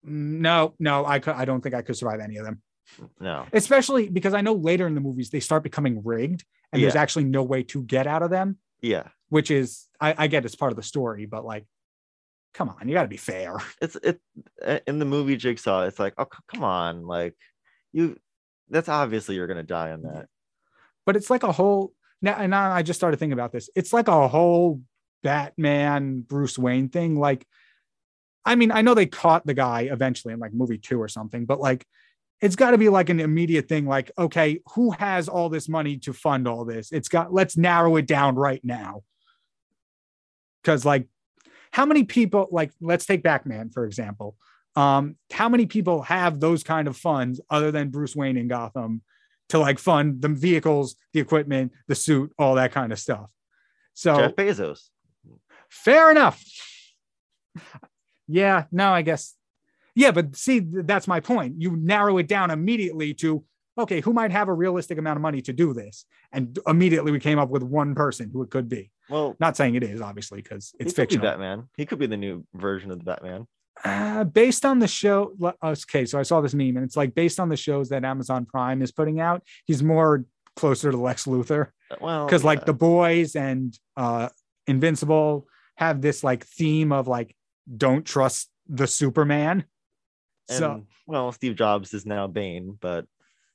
[0.03, 1.35] No, no, I could.
[1.35, 2.63] I don't think I could survive any of them,
[3.21, 6.97] no especially because I know later in the movies they start becoming rigged, and there's
[6.97, 8.59] actually no way to get out of them.
[8.81, 11.67] yeah Which is, I, I get it's part of the story, but like,
[12.55, 13.57] come on, you got to be fair.
[13.81, 14.21] it's it
[14.65, 17.35] uh, in the movie jigsaw it's like oh come on like
[17.93, 18.17] you
[18.69, 20.27] that's obviously you're gonna die on that
[21.05, 23.71] but it's like a whole now and now I just started thinking about this.
[23.75, 24.81] It's like a whole
[25.23, 27.19] Batman Bruce Wayne thing.
[27.19, 27.47] Like,
[28.45, 31.47] I mean, I know they caught the guy eventually in like movie two or something,
[31.47, 31.85] but like
[32.41, 35.99] it's got to be like an immediate thing, like, okay, who has all this money
[35.99, 36.93] to fund all this?
[36.93, 39.03] It's got let's narrow it down right now.
[40.63, 41.07] because like
[41.71, 44.37] how many people like let's take Batman for example.
[44.75, 49.03] Um, how many people have those kind of funds other than Bruce Wayne in Gotham
[49.51, 53.31] to like fund the vehicles, the equipment, the suit, all that kind of stuff?
[53.95, 54.89] So Jeff Bezos.
[55.69, 56.43] fair enough.
[58.29, 59.35] Yeah, no, I guess.
[59.95, 61.55] Yeah, but see, that's my point.
[61.59, 63.45] You narrow it down immediately to
[63.79, 66.07] okay, who might have a realistic amount of money to do this?
[66.33, 68.91] And immediately we came up with one person who it could be.
[69.09, 71.31] Well, Not saying it is, obviously, because he it's could be fictional.
[71.31, 71.69] Batman.
[71.77, 73.47] He could be the new version of the Batman.
[73.85, 77.15] Uh, based on the show, le- okay, so I saw this meme, and it's like
[77.15, 80.25] based on the shows that Amazon Prime is putting out, he's more
[80.57, 84.31] closer to Lex Luthor Uh, Well, because like the boys and uh
[84.67, 87.37] Invincible have this like theme of like
[87.77, 89.65] don't trust the Superman.
[90.49, 93.05] and, so well, Steve Jobs is now Bane, but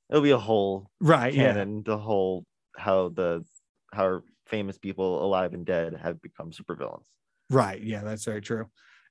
[0.10, 2.45] it'll be a whole right, yeah, canon, the whole
[2.77, 3.43] how the
[3.91, 7.05] how famous people alive and dead have become supervillains.
[7.49, 8.67] right, yeah, that's very true.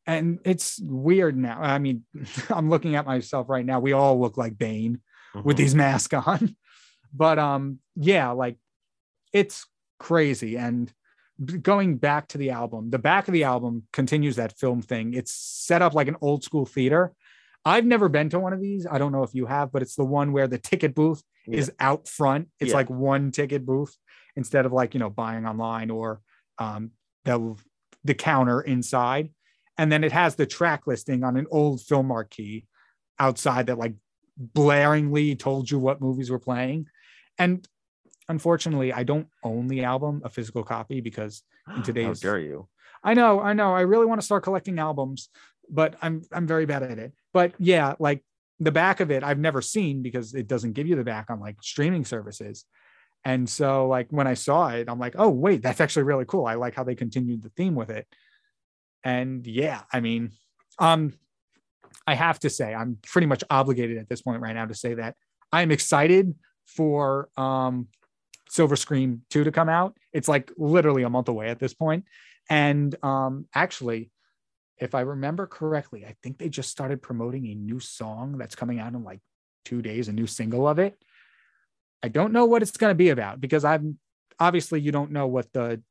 [0.06, 1.60] And it's weird now.
[1.60, 2.04] I mean,
[2.50, 3.80] I'm looking at myself right now.
[3.80, 5.00] We all look like Bane.
[5.44, 5.58] with Mhm.
[5.58, 6.56] these masks on.
[7.12, 8.56] But um, yeah, like
[9.32, 9.66] it's
[9.98, 10.56] crazy.
[10.56, 10.92] And
[11.60, 15.14] going back to the album, the back of the album continues that film thing.
[15.14, 17.12] It's set up like an old school theater.
[17.64, 18.86] I've never been to one of these.
[18.88, 21.72] I don't know if you have, but it's the one where the ticket booth is
[21.80, 22.46] out front.
[22.60, 22.76] It's Yeah.
[22.76, 23.96] like one ticket booth
[24.36, 26.20] instead of like, you know, buying online or
[26.58, 26.92] um,
[27.24, 27.56] the,
[28.04, 29.30] the counter inside.
[29.80, 32.66] And then it has the track listing on an old film marquee
[33.18, 33.94] outside that like
[34.38, 36.86] blaringly told you what movies were playing.
[37.38, 37.66] And
[38.28, 41.42] unfortunately, I don't own the album, a physical copy, because
[41.74, 42.68] in today's How dare you?
[43.02, 43.74] I know, I know.
[43.74, 45.30] I really want to start collecting albums,
[45.70, 47.14] but I'm I'm very bad at it.
[47.32, 48.22] But yeah, like
[48.58, 51.40] the back of it, I've never seen because it doesn't give you the back on
[51.40, 52.66] like streaming services.
[53.24, 56.44] And so like when I saw it, I'm like, oh wait, that's actually really cool.
[56.44, 58.06] I like how they continued the theme with it.
[59.04, 60.32] And yeah, I mean,
[60.78, 61.14] um,
[62.06, 64.94] I have to say, I'm pretty much obligated at this point right now to say
[64.94, 65.16] that
[65.52, 66.34] I'm excited
[66.66, 67.88] for um
[68.50, 69.96] Silver Scream 2 to come out.
[70.12, 72.04] It's like literally a month away at this point.
[72.48, 74.10] And um, actually,
[74.76, 78.80] if I remember correctly, I think they just started promoting a new song that's coming
[78.80, 79.20] out in like
[79.64, 81.00] two days, a new single of it.
[82.02, 83.98] I don't know what it's going to be about because I'm
[84.40, 85.82] obviously you don't know what the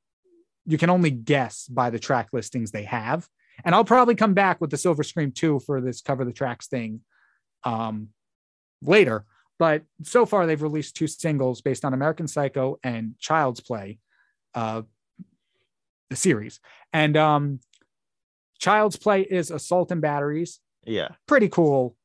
[0.70, 3.28] you can only guess by the track listings they have.
[3.66, 6.68] And I'll probably come back with the Silver Scream 2 for this cover the tracks
[6.68, 7.02] thing
[7.64, 8.10] um,
[8.84, 9.26] later.
[9.58, 13.98] But so far, they've released two singles based on American Psycho and Child's Play,
[14.54, 14.84] uh,
[16.12, 16.60] the series.
[16.94, 17.60] And um,
[18.60, 20.60] Child's Play is Assault and Batteries.
[20.86, 21.10] Yeah.
[21.28, 21.96] Pretty cool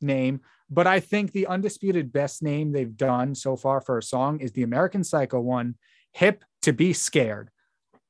[0.00, 0.40] name.
[0.70, 4.52] But I think the undisputed best name they've done so far for a song is
[4.52, 5.76] the American Psycho one,
[6.12, 7.50] Hip to Be Scared.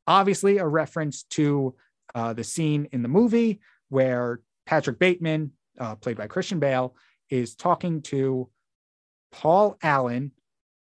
[0.07, 1.75] Obviously, a reference to
[2.14, 6.95] uh, the scene in the movie where Patrick Bateman, uh, played by Christian Bale,
[7.31, 8.49] is talking to
[9.33, 10.33] Paul Allen,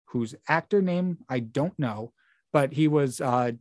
[0.06, 2.12] whose actor name I don't know,
[2.52, 3.52] but he was uh,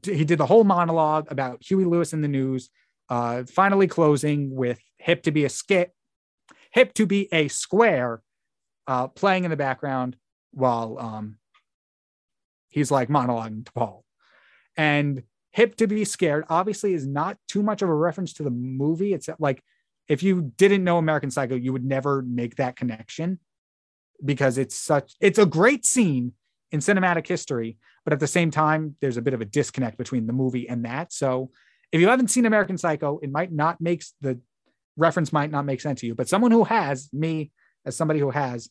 [0.00, 2.70] d- he did the whole monologue about Huey Lewis and the News,
[3.08, 5.92] uh, finally closing with "Hip to be a skit,
[6.70, 8.22] hip to be a square,"
[8.86, 10.16] uh, playing in the background
[10.52, 11.38] while um,
[12.68, 14.04] he's like monologuing to Paul,
[14.78, 18.50] and "Hip to be scared" obviously is not too much of a reference to the
[18.50, 19.12] movie.
[19.12, 19.62] It's like
[20.08, 23.38] if you didn't know American Psycho, you would never make that connection
[24.24, 26.32] because it's such it's a great scene
[26.72, 30.26] in cinematic history, but at the same time, there's a bit of a disconnect between
[30.26, 31.12] the movie and that.
[31.12, 31.50] So
[31.92, 34.40] if you haven't seen American Psycho, it might not make the
[34.96, 36.14] reference might not make sense to you.
[36.14, 37.50] But someone who has, me
[37.86, 38.68] as somebody who has,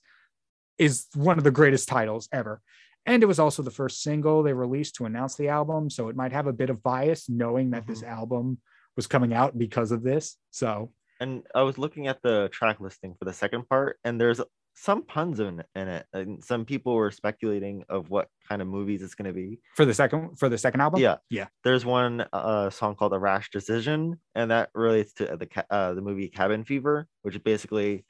[0.77, 2.61] is one of the greatest titles ever.
[3.07, 5.89] And it was also the first single they released to announce the album.
[5.89, 8.59] So it might have a bit of bias knowing that this album
[8.95, 10.35] was coming out because of this.
[10.51, 14.41] So And I was looking at the track listing for the second part, and there's
[14.75, 16.05] some puns in, in it.
[16.13, 19.59] And some people were speculating of what kind of movies it's going to be.
[19.75, 21.15] for the second for the second album, Yeah.
[21.31, 21.47] yeah.
[21.63, 26.01] There's one uh, song called "A Rash Decision," and that relates to the uh, the
[26.01, 28.05] movie Cabin Fever, which is basically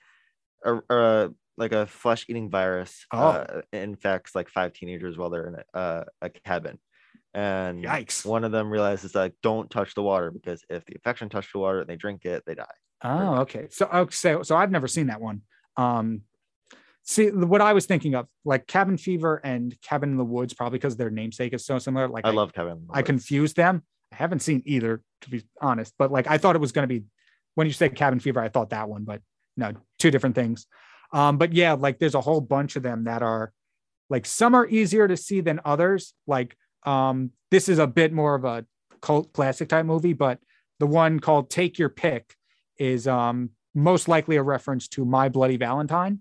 [0.66, 3.18] a, a like a flesh-eating virus Oh.
[3.20, 6.78] uh, infects like five teenagers while they're in a, uh, a cabin.
[7.34, 8.26] And Yikes.
[8.26, 11.60] one of them realizes like, don't touch the water because if the infection touched the
[11.60, 12.66] water and they drink it, they die.
[13.04, 13.68] Oh, okay.
[13.70, 15.42] So okay, so, so I've never seen that one.
[15.76, 16.22] Um
[17.04, 20.78] see what I was thinking of, like Cabin Fever and Cabin in the Woods, probably
[20.80, 22.08] because their namesake is so similar.
[22.08, 22.88] Like I love Cabin.
[22.90, 23.84] I confused them.
[24.12, 27.04] I haven't seen either, to be honest, but like I thought it was gonna be
[27.56, 29.22] when you said Cabin Fever, I thought that one, but
[29.56, 30.66] no, two different things.
[31.12, 33.54] Um, but yeah, like there's a whole bunch of them that are
[34.10, 36.14] like some are easier to see than others.
[36.26, 38.66] Like um, this is a bit more of a
[39.02, 40.40] cult classic type movie, but
[40.80, 42.36] the one called Take Your Pick
[42.78, 46.20] is um, most likely a reference to My Bloody Valentine,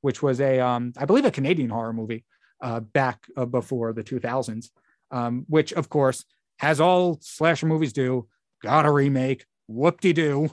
[0.00, 2.24] which was a, um, I believe, a Canadian horror movie
[2.60, 4.70] uh, back uh, before the 2000s,
[5.10, 6.24] um, which, of course,
[6.60, 8.28] as all slasher movies do,
[8.62, 9.44] got a remake.
[9.68, 10.50] Whoop de doo.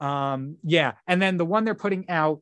[0.00, 0.92] Um, yeah.
[1.06, 2.40] And then the one they're putting out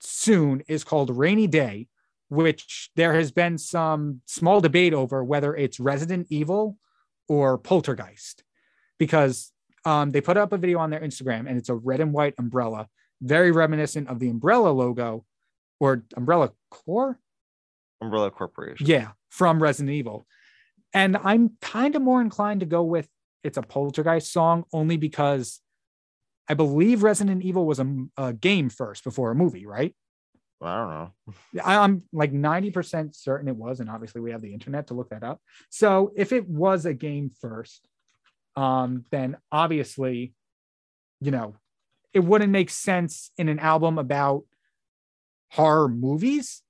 [0.00, 1.88] soon is called Rainy Day,
[2.28, 6.76] which there has been some small debate over whether it's Resident Evil
[7.28, 8.42] or Poltergeist,
[8.98, 9.52] because
[9.84, 12.34] um, they put up a video on their Instagram and it's a red and white
[12.38, 12.88] umbrella,
[13.20, 15.24] very reminiscent of the umbrella logo
[15.80, 17.18] or umbrella core.
[18.00, 18.86] Umbrella Corporation.
[18.86, 20.26] Yeah, from Resident Evil.
[20.92, 23.08] And I'm kind of more inclined to go with
[23.42, 25.60] it's a Poltergeist song only because
[26.48, 29.94] I believe Resident Evil was a, a game first before a movie, right?
[30.60, 31.62] Well, I don't know.
[31.64, 33.80] I'm like 90% certain it was.
[33.80, 35.40] And obviously, we have the internet to look that up.
[35.70, 37.86] So if it was a game first,
[38.56, 40.32] um, then obviously,
[41.20, 41.56] you know,
[42.12, 44.44] it wouldn't make sense in an album about
[45.50, 46.62] horror movies.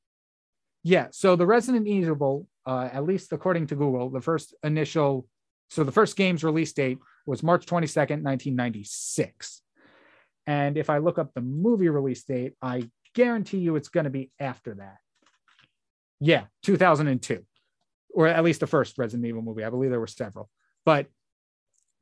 [0.82, 1.08] Yeah.
[1.10, 5.26] So the Resident Evil, uh, at least according to Google, the first initial,
[5.68, 9.62] so the first game's release date was March 22nd, 1996.
[10.46, 14.10] And if I look up the movie release date, I guarantee you it's going to
[14.10, 14.98] be after that.
[16.20, 17.44] Yeah, 2002,
[18.14, 19.64] or at least the first Resident Evil movie.
[19.64, 20.48] I believe there were several.
[20.84, 21.06] But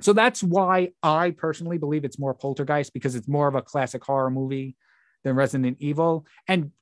[0.00, 4.04] so that's why I personally believe it's more Poltergeist because it's more of a classic
[4.04, 4.76] horror movie
[5.22, 6.26] than Resident Evil.
[6.48, 6.72] And,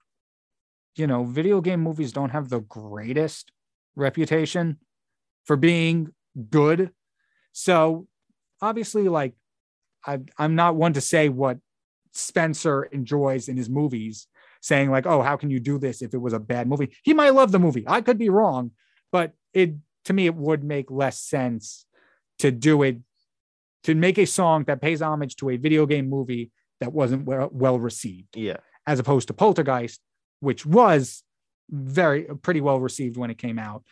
[0.97, 3.53] you know, video game movies don't have the greatest
[3.95, 4.79] reputation
[5.45, 6.15] for being
[6.49, 6.91] good.
[7.53, 8.07] So
[8.63, 9.35] obviously, like,
[10.07, 11.59] I, I'm not one to say what
[12.13, 14.27] Spencer enjoys in his movies,
[14.61, 16.95] saying, like, oh, how can you do this if it was a bad movie?
[17.03, 17.85] He might love the movie.
[17.87, 18.73] I could be wrong,
[19.13, 19.75] but it
[20.07, 21.85] to me, it would make less sense
[22.39, 22.99] to do it
[23.85, 27.51] to make a song that pays homage to a video game movie that wasn't well,
[27.53, 28.57] well received Yeah.
[28.87, 30.01] as opposed to Poltergeist,
[30.41, 31.23] which was
[31.71, 33.85] very pretty well received when it came out.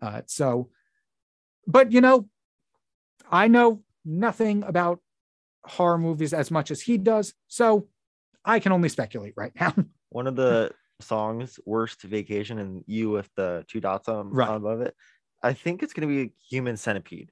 [0.00, 0.70] Uh, so,
[1.66, 2.28] but you know,
[3.30, 5.00] I know nothing about
[5.64, 7.88] horror movies as much as he does, so
[8.44, 9.74] I can only speculate right now.
[10.10, 14.54] One of the songs, Worst Vacation, and you with the two dots on Right.
[14.54, 14.94] above it.
[15.42, 17.30] I think it's going to be a Human Centipede.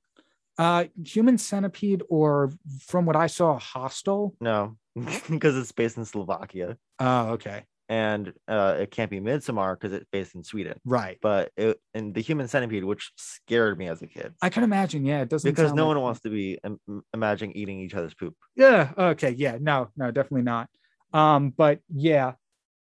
[0.58, 4.34] uh, Human Centipede, or from what I saw, Hostel.
[4.40, 4.76] No,
[5.30, 6.78] because it's based in Slovakia.
[6.98, 10.81] Oh, okay, And uh, it can't be Midsommar because it's based in Sweden.
[10.85, 11.18] right.
[11.22, 14.35] But it, and the Human Centipede, which scared me as a kid.
[14.42, 15.05] I can imagine.
[15.05, 16.81] Yeah, it doesn't because no like- one wants to be im-
[17.14, 18.35] imagining eating each other's poop.
[18.57, 18.90] Yeah.
[18.99, 19.31] Okay.
[19.31, 19.59] Yeah.
[19.61, 19.90] No.
[19.96, 20.11] No.
[20.11, 20.68] Definitely not.
[21.12, 21.51] Um.
[21.57, 22.33] But yeah.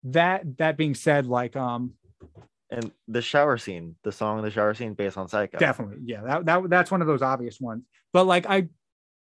[0.04, 1.94] That that being said, like um,
[2.70, 5.58] And the shower scene, the song "The Shower Scene" based on Psycho.
[5.58, 6.22] definitely, yeah.
[6.22, 7.84] That that that's one of those obvious ones.
[8.12, 8.68] But like, I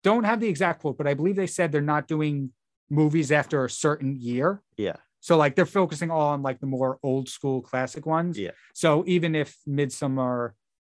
[0.03, 2.51] don't have the exact quote, but I believe they said they're not doing
[2.91, 4.61] movies after a certain year.
[4.77, 4.97] Yeah.
[5.23, 8.37] So like they're focusing all on like the more old school classic ones.
[8.37, 8.51] Yeah.
[8.75, 10.55] So even if Midsummer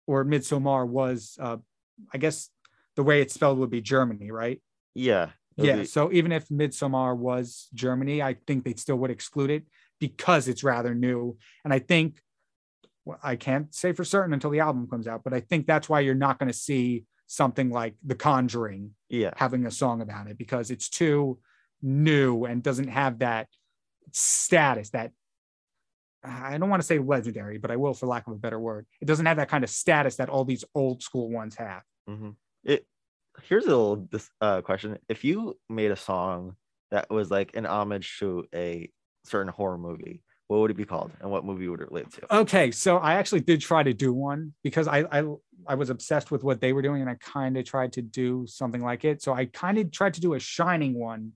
[0.07, 1.57] or Midsommar was, uh,
[2.11, 2.49] I guess
[2.95, 4.61] the way it's spelled would be Germany, right?
[4.95, 5.29] Yeah.
[5.57, 5.77] Yeah.
[5.77, 9.63] be- So even if Midsommar was Germany, I think they still would exclude it
[9.99, 11.37] because it's rather new.
[11.63, 12.19] And I think
[13.05, 15.87] well, I can't say for certain until the album comes out, but I think that's
[15.87, 19.31] why you're not going to see something like The Conjuring yeah.
[19.35, 21.37] having a song about it because it's too
[21.83, 23.47] new and doesn't have that
[24.11, 25.11] status that
[26.23, 28.87] I don't want to say legendary, but I will for lack of a better word.
[28.99, 31.83] It doesn't have that kind of status that all these old school ones have.
[32.07, 32.31] hmm
[32.63, 32.85] It
[33.43, 36.55] here's a little this uh, question: If you made a song
[36.91, 38.89] that was like an homage to a
[39.25, 42.35] certain horror movie, what would it be called, and what movie would it relate to?
[42.35, 45.23] Okay, so I actually did try to do one because I I,
[45.67, 48.45] I was obsessed with what they were doing, and I kind of tried to do
[48.47, 49.21] something like it.
[49.21, 51.33] So I kind of tried to do a Shining one.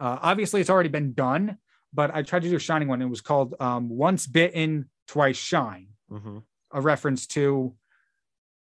[0.00, 1.58] Uh, obviously, it's already been done,
[1.94, 3.00] but I tried to do a Shining one.
[3.00, 6.38] It was called um, "Once Bitten, Twice Shine," hmm
[6.72, 7.74] a reference to.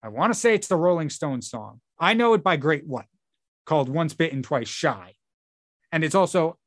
[0.03, 1.81] I want to say it's the Rolling Stones song.
[1.99, 3.09] I know it by Great White,
[3.65, 5.15] called "Once Bitten, Twice Shy,"
[5.91, 6.57] and it's also.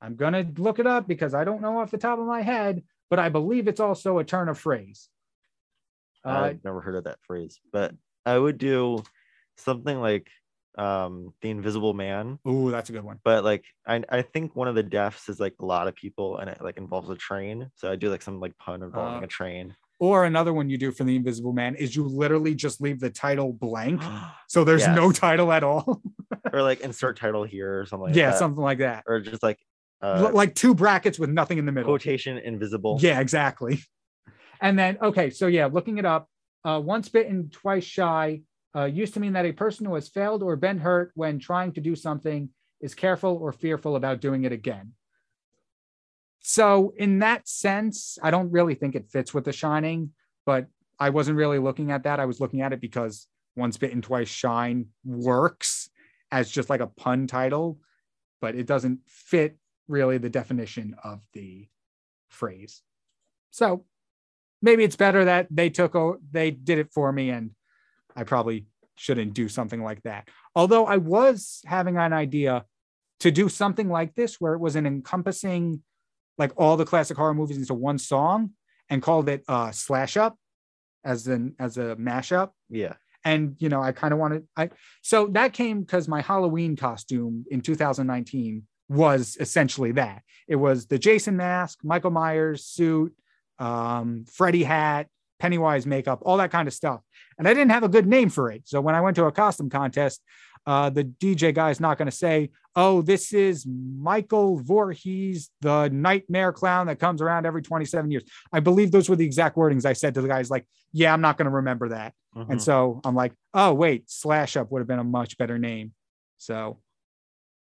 [0.00, 2.82] I'm gonna look it up because I don't know off the top of my head,
[3.08, 5.08] but I believe it's also a turn of phrase.
[6.24, 7.94] Uh, I've never heard of that phrase, but
[8.26, 9.02] I would do
[9.56, 10.28] something like
[10.76, 12.38] um the Invisible Man.
[12.48, 13.20] ooh, that's a good one.
[13.24, 16.38] But like I, I think one of the deaths is like a lot of people
[16.38, 17.70] and it like involves a train.
[17.76, 19.74] So I do like some like pun involving Uh, a train.
[20.00, 23.10] Or another one you do for the Invisible Man is you literally just leave the
[23.10, 24.02] title blank,
[24.48, 26.02] so there's no title at all.
[26.52, 28.38] or like insert title here or something like yeah, that.
[28.38, 29.04] something like that.
[29.06, 29.58] or just like
[30.02, 31.88] uh like two brackets with nothing in the middle.
[31.92, 32.98] quotation invisible.
[33.00, 33.78] Yeah, exactly.
[34.60, 36.28] And then okay, so yeah, looking it up,
[36.64, 38.42] uh, once bitten, twice shy.
[38.76, 41.72] Uh, used to mean that a person who has failed or been hurt when trying
[41.72, 42.48] to do something
[42.80, 44.92] is careful or fearful about doing it again.
[46.40, 50.10] So, in that sense, I don't really think it fits with The Shining,
[50.44, 50.66] but
[50.98, 52.20] I wasn't really looking at that.
[52.20, 55.88] I was looking at it because Once Bitten, Twice Shine works
[56.30, 57.78] as just like a pun title,
[58.40, 59.56] but it doesn't fit
[59.88, 61.66] really the definition of the
[62.28, 62.82] phrase.
[63.50, 63.86] So,
[64.60, 65.96] maybe it's better that they took
[66.30, 67.52] they did it for me and
[68.16, 70.28] I probably shouldn't do something like that.
[70.54, 72.64] Although I was having an idea
[73.20, 75.82] to do something like this where it was an encompassing
[76.38, 78.50] like all the classic horror movies into one song
[78.90, 80.36] and called it uh slash up
[81.04, 82.94] as an as a mashup Yeah.
[83.24, 84.70] and you know i kind of wanted i
[85.02, 90.98] so that came because my halloween costume in 2019 was essentially that it was the
[90.98, 93.14] jason mask michael myers suit
[93.58, 95.06] um freddy hat
[95.38, 97.00] pennywise makeup all that kind of stuff
[97.38, 99.32] and i didn't have a good name for it so when i went to a
[99.32, 100.20] costume contest
[100.66, 105.90] uh, the DJ guy is not going to say, "Oh, this is Michael Voorhees, the
[105.90, 109.84] nightmare clown that comes around every 27 years." I believe those were the exact wordings
[109.84, 110.50] I said to the guys.
[110.50, 112.50] Like, "Yeah, I'm not going to remember that." Mhm.
[112.50, 115.92] And so I'm like, "Oh, wait, Slash Up would have been a much better name."
[116.38, 116.80] So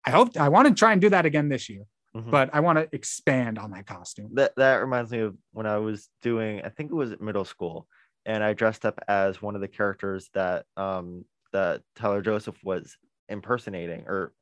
[0.05, 1.83] I hope I want to try and do that again this year,
[2.17, 2.31] Mhm.
[2.31, 4.35] but I want to expand on that costume.
[4.35, 7.87] that that reminds me of when I was doing, I think it was middle school,
[8.25, 12.97] and I dressed up as one of the characters that um that Tyler Joseph was
[13.29, 14.33] impersonating or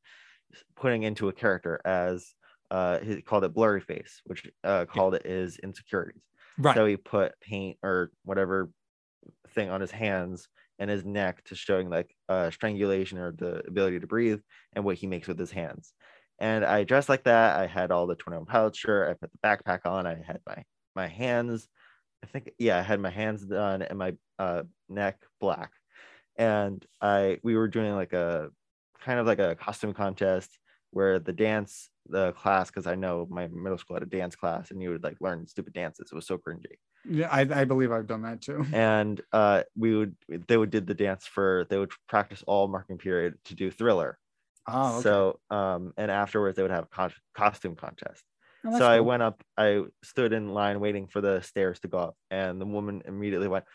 [0.76, 2.36] putting into a character as
[2.72, 6.24] uh he called it blurry face, which uh called it his insecurities.
[6.58, 6.76] Right.
[6.76, 8.72] So he put paint or whatever
[9.50, 10.48] thing on his hands
[10.80, 14.42] and his neck to showing like uh strangulation or the ability to breathe
[14.74, 15.94] and what he makes with his hands.
[16.40, 17.60] And I dressed like that.
[17.60, 19.10] I had all the 21 Pilots shirt.
[19.10, 20.06] I put the backpack on.
[20.06, 20.64] I had my
[20.96, 21.68] my hands.
[22.24, 25.72] I think yeah, I had my hands done and my uh, neck black.
[26.38, 28.50] And I we were doing like a
[29.02, 30.58] kind of like a costume contest
[30.92, 34.72] where the dance the class because I know my middle school had a dance class
[34.72, 36.10] and you would like learn stupid dances.
[36.12, 36.78] It was so cringy.
[37.04, 38.66] yeah, I, I believe I've done that too.
[38.74, 40.16] And uh, we would
[40.48, 44.18] they would did the dance for they would practice all marking period to do Thriller.
[44.68, 45.02] Oh, okay.
[45.04, 48.24] So um and afterwards they would have a con- costume contest
[48.68, 52.00] Oh, so I went up, I stood in line waiting for the stairs to go
[52.00, 53.66] up, and the woman immediately went,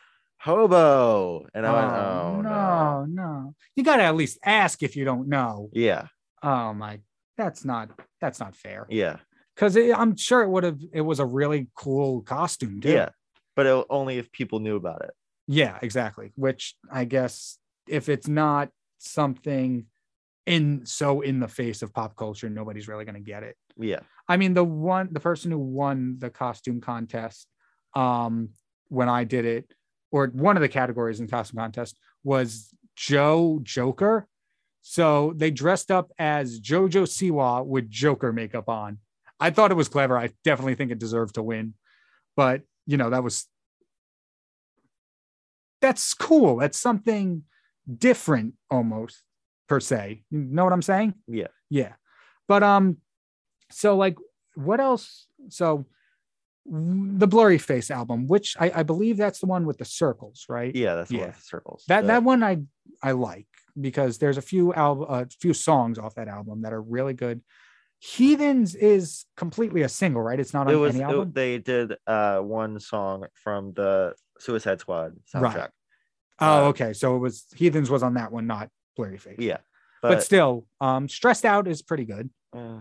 [0.41, 1.47] Hobo.
[1.55, 2.51] And I went, Oh, no.
[2.51, 3.55] no, no.
[3.77, 5.71] You got to at least ask if you don't know.
[5.73, 6.09] Yeah,
[6.43, 7.01] Oh my,
[7.37, 8.87] that's not that's not fair.
[8.91, 9.19] yeah,
[9.55, 10.81] Because I'm sure it would have.
[10.93, 12.89] It was a really cool costume, too.
[12.91, 13.11] yeah.
[13.55, 15.11] But it, only if people knew about it.
[15.47, 16.33] Yeah, exactly.
[16.35, 19.87] Which I guess if it's not something
[20.47, 23.57] in so in the face of pop culture, nobody's really going to get it.
[23.77, 24.01] Yeah.
[24.29, 27.47] I mean, the one the person who won the costume contest,
[27.95, 28.51] um,
[28.89, 29.73] when I did it,
[30.11, 34.27] or one of the categories in the costume contest was Joe Joker.
[34.83, 38.99] So they dressed up as Jojo Siwa with Joker makeup on.
[39.39, 40.19] I thought it was clever.
[40.19, 41.75] I definitely think it deserved to win.
[42.37, 43.47] But you know, that was
[45.81, 46.57] that's cool.
[46.57, 47.45] That's something
[47.99, 49.23] different almost
[49.71, 50.25] per se.
[50.31, 51.15] You know what I'm saying?
[51.29, 51.47] Yeah.
[51.71, 51.93] Yeah.
[52.49, 52.97] But um
[53.71, 54.17] so like
[54.57, 55.27] what else?
[55.49, 55.87] So
[56.67, 60.75] the Blurryface album, which I, I believe that's the one with the circles, right?
[60.75, 61.21] Yeah, that's Yeah.
[61.21, 61.85] one with the circles.
[61.87, 62.59] That The- that one I
[63.03, 63.47] I like
[63.81, 67.41] because there's a few album a few songs off that album that are really good.
[68.01, 70.41] Heathens is completely a single, right?
[70.41, 71.33] It's not on it was any it- album.
[71.33, 75.55] they did uh one song from the Suicide Squad soundtrack.
[75.55, 75.71] Right.
[76.41, 76.93] oh, uh, okay.
[76.93, 78.69] So it was Heathens was on that one, not
[78.99, 79.37] Blurryface.
[79.39, 79.59] Yeah.
[80.03, 82.31] But, But, still, um, stressed out is pretty good.
[82.55, 82.81] uh,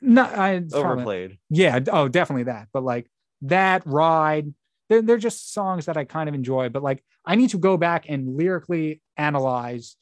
[0.00, 1.38] No, I it's probably- overplayed.
[1.50, 1.80] Yeah.
[1.90, 2.68] Oh, definitely that.
[2.72, 3.10] But like
[3.42, 4.52] that ride,
[4.88, 6.68] they're, they're just songs that I kind of enjoy.
[6.68, 9.96] But like I need to go back and lyrically analyze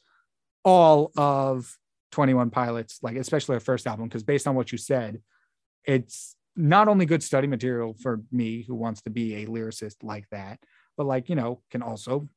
[0.63, 1.75] all of
[2.11, 5.21] 21 Pilots, like especially their first album, because based on what you said,
[5.83, 10.25] it's not only good study material for me who wants to be a lyricist like
[10.31, 10.59] that,
[10.97, 12.29] but like, you know, can also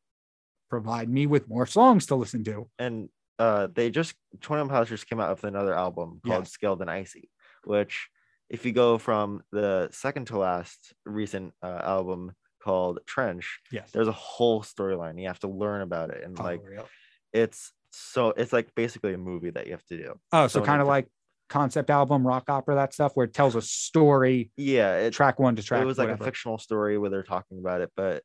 [0.68, 2.68] provide me with more songs to listen to.
[2.78, 3.08] and
[3.38, 6.50] uh they just 21 Pilots just came out with another album called Yes.
[6.52, 7.30] Scaled and Icy,
[7.64, 8.08] which
[8.50, 13.90] if you go from the second to last recent uh, album called Trench, Yes.
[13.92, 15.20] there's a whole storyline.
[15.20, 16.24] You have to learn about it.
[16.24, 16.88] And Oh, like real.
[17.32, 20.18] it's so it's like basically a movie that you have to do.
[20.32, 21.06] Oh, so so kind of like
[21.48, 25.54] concept album, rock opera, that stuff where it tells a story, Yeah, it, track one
[25.56, 25.82] to track.
[25.82, 26.24] it was like whatever.
[26.24, 28.22] a fictional story where they're talking about it, but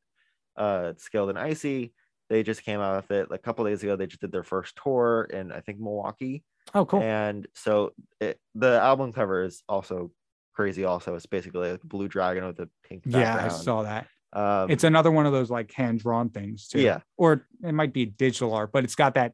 [0.56, 1.92] uh Scaled and Icy,
[2.30, 3.96] they just came out with it a couple days ago.
[3.96, 6.42] They just did their first tour in I think Milwaukee.
[6.74, 7.02] Oh, cool.
[7.02, 10.10] And so it, the album cover is also
[10.54, 10.84] crazy.
[10.84, 14.06] Also, it's basically like a blue dragon with a pink yeah, I saw that.
[14.32, 16.80] Um, It's another one of those like hand drawn things too.
[16.80, 19.32] yeah, Or it might be digital art, but it's got that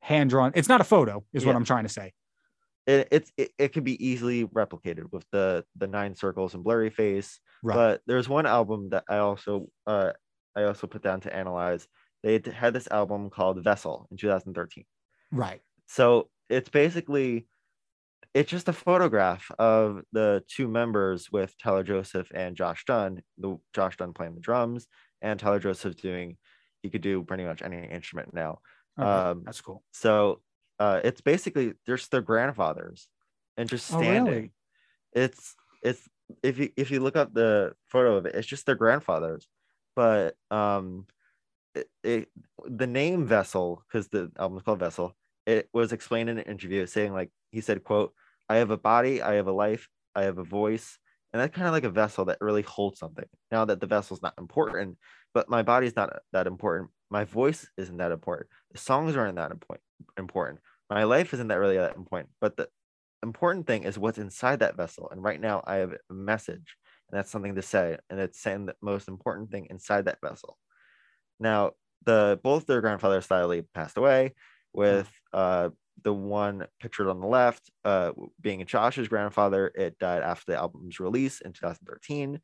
[0.00, 0.52] hand drawn.
[0.54, 2.12] It's not a photo, is what I'm trying to say.
[2.86, 6.90] it, it's it, it could be easily replicated with the the nine circles and blurry
[6.90, 7.40] face.
[7.62, 7.74] Right.
[7.74, 10.12] But there's one album that I also uh
[10.54, 11.86] I also put down to analyze.
[12.26, 14.84] They had this album called Vessel in 2013.
[15.30, 15.60] right.
[15.86, 17.46] So it's basically
[18.34, 23.22] it's just a photograph of the two members with Tyler Joseph and Josh Dun.
[23.38, 24.88] The Josh Dun playing the drums
[25.22, 26.36] and Tyler Joseph doing
[26.82, 28.58] he could do pretty much any instrument now.
[28.98, 29.84] Okay, Um, That's cool.
[29.92, 30.40] So
[30.80, 33.06] uh, it's basically just their grandfathers
[33.56, 34.08] and just standing.
[34.08, 34.34] Oh, standing.
[34.34, 34.52] really?
[35.12, 35.54] It's
[35.84, 36.08] it's
[36.42, 39.46] if you if you look up the photo of it, it's just their grandfathers.
[39.94, 41.06] But um,
[41.76, 42.28] it, it
[42.66, 45.14] the name Vessel because the album's called Vessel.
[45.46, 48.12] It was explained in an interview saying like he said, "quote
[48.48, 50.98] I have a body, I have a life, I have a voice."
[51.32, 53.26] And that's kind of like a vessel that really holds something.
[53.50, 54.96] Now that the vessel's not important,
[55.34, 56.90] but my body's not that important.
[57.10, 58.48] My voice isn't that important.
[58.72, 59.52] The songs aren't that.
[60.16, 60.60] Important.
[60.88, 62.30] My life isn't that really that important.
[62.40, 62.68] But the
[63.22, 65.08] important thing is what's inside that vessel.
[65.10, 66.76] And right now, I have a message,
[67.10, 67.98] and that's something to say.
[68.08, 70.56] And it's saying the most important thing inside that vessel.
[71.38, 71.72] Now,
[72.04, 74.34] the both their grandfathers sadly passed away,
[74.72, 75.70] with uh,
[76.02, 79.72] the one pictured on the left uh, being Josh's grandfather.
[79.74, 82.40] It died after the album's release in 2013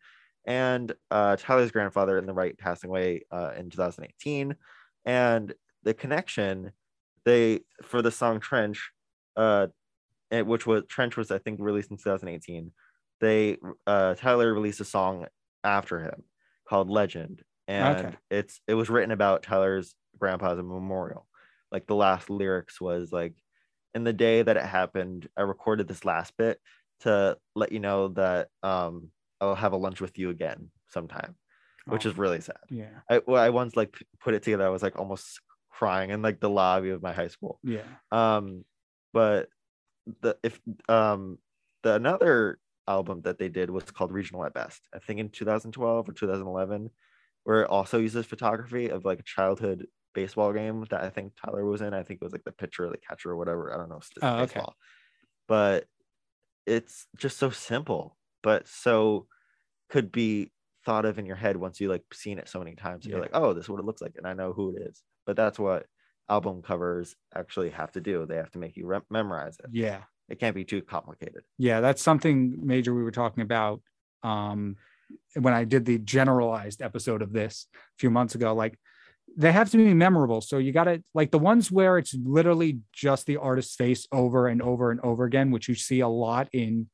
[0.46, 4.56] and uh, Tyler's grandfather in the right passing away uh, in 2018.
[5.04, 6.72] And the connection,
[7.24, 8.90] they for the song Trench,
[9.36, 9.68] uh,
[10.30, 12.72] which was Trench was I think released in 2018.
[13.20, 15.26] They uh, Tyler released a song
[15.62, 16.24] after him
[16.68, 18.16] called Legend, and Okay.
[18.30, 21.26] it's it was written about Tyler's grandpa's memorial.
[21.70, 23.34] Like the last lyrics was like,
[23.94, 26.60] in the day that it happened, I recorded this last bit
[27.00, 29.10] to let you know that um
[29.40, 31.36] I'll have a lunch with you again sometime,
[31.86, 32.58] which Oh, is really sad.
[32.70, 33.00] yeah.
[33.10, 34.66] I well, I once like put it together.
[34.66, 35.40] I was like almost
[35.70, 37.58] crying in like the lobby of my high school.
[37.62, 37.82] Yeah.
[38.10, 38.64] Um,
[39.12, 39.48] but
[40.20, 41.38] the if um
[41.82, 42.58] the another
[42.88, 44.82] album that they did was called Regional at Best.
[44.94, 46.90] I think in 2012 or 2011,
[47.44, 51.64] where it also uses photography of like a childhood baseball game that I think Tyler
[51.64, 51.94] was in.
[51.94, 53.72] I think it was like the pitcher or the catcher or whatever.
[53.72, 53.96] I don't know.
[53.96, 54.44] it's Oh, okay.
[54.46, 54.74] baseball.
[55.48, 55.86] But
[56.66, 59.26] it's just so simple, but so
[59.90, 60.52] could be
[60.84, 63.06] thought of in your head once you like seen it so many times.
[63.06, 65.02] You're like, oh, this is what it looks like, and I know who it is.
[65.26, 65.86] But that's what
[66.28, 68.24] album covers actually have to do.
[68.26, 69.70] They have to make you re- memorize it.
[69.72, 70.02] Yeah.
[70.28, 71.42] It can't be too complicated.
[71.58, 71.80] Yeah.
[71.80, 73.80] That's something major we were talking about
[74.22, 74.76] um,
[75.34, 78.54] when I did the generalized episode of this a few months ago.
[78.54, 78.78] Like
[79.36, 80.40] they have to be memorable.
[80.40, 84.46] So you got to like the ones where it's literally just the artist's face over
[84.48, 86.88] and over and over again, which you see a lot in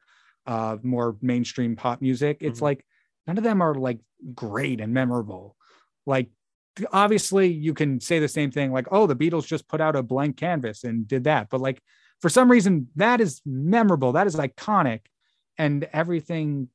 [0.46, 2.38] uh, more mainstream pop music.
[2.40, 2.62] It's Mhm.
[2.62, 2.86] like
[3.26, 3.98] none of them are like
[4.34, 5.56] great and memorable.
[6.06, 6.30] Like
[6.92, 10.02] obviously you can say the same thing like, oh, the Beatles just put out a
[10.02, 11.48] blank canvas and did that.
[11.50, 11.82] But like
[12.22, 14.12] for some reason, that is memorable.
[14.12, 15.00] That is iconic.
[15.58, 16.68] And everything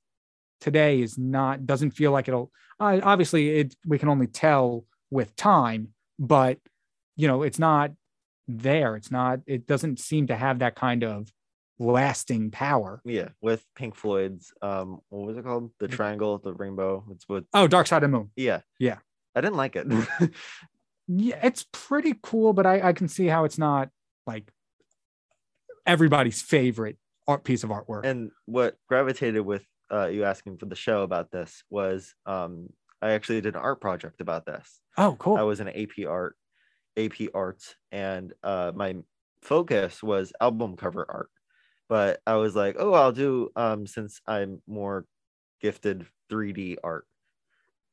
[0.64, 2.50] today is not doesn't feel like it'll
[2.80, 6.58] uh, obviously it we can only tell with time but
[7.18, 7.92] you know it's not
[8.48, 11.30] there it's not it doesn't seem to have that kind of
[11.80, 15.72] lasting power Yeah, with Pink Floyd's um, what was it called?
[15.80, 17.04] The triangle, the rainbow.
[17.12, 17.44] It's what.
[17.54, 18.98] oh dark side of the moon Yeah, Yeah.
[19.36, 19.88] I didn't like it.
[21.08, 23.90] yeah it's pretty cool but i i can see how it's not
[24.26, 24.50] like
[25.86, 26.98] everybody's favorite
[27.28, 31.32] art piece of artwork and what gravitated with uh, you asking for the show about
[31.32, 32.70] this was um,
[33.02, 34.82] I actually did an art project about this.
[34.98, 36.36] oh cool I was in AP art,
[36.98, 38.98] AP arts, and uh, my
[39.42, 41.30] focus was album cover art.
[41.90, 45.06] But I was like, oh, I'll do um, since I'm more
[45.62, 47.08] gifted 3D art,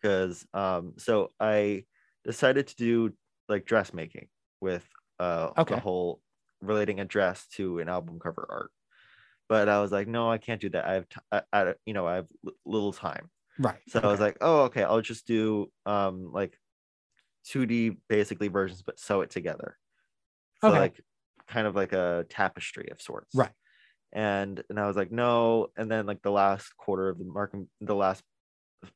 [0.01, 1.85] because um, so I
[2.25, 3.13] decided to do
[3.49, 4.29] like dressmaking
[4.61, 4.87] with
[5.19, 5.75] uh, Okay.
[5.75, 6.23] the whole
[6.61, 8.71] relating a dress to an album cover art.
[9.51, 10.87] But I was like, no, I can't do that.
[10.87, 13.31] I have, t- I, I, you know, I have l- little time.
[13.59, 16.59] right So I was like, oh, okay, I'll just do um like
[17.45, 19.79] 2D basically versions, but sew it together.
[20.61, 20.77] So Okay.
[20.77, 21.01] like
[21.49, 23.43] kind of like a tapestry of sorts.
[23.43, 23.53] Right.
[24.13, 25.69] And and I was like, no.
[25.77, 28.25] And then like the last quarter of the marking, the last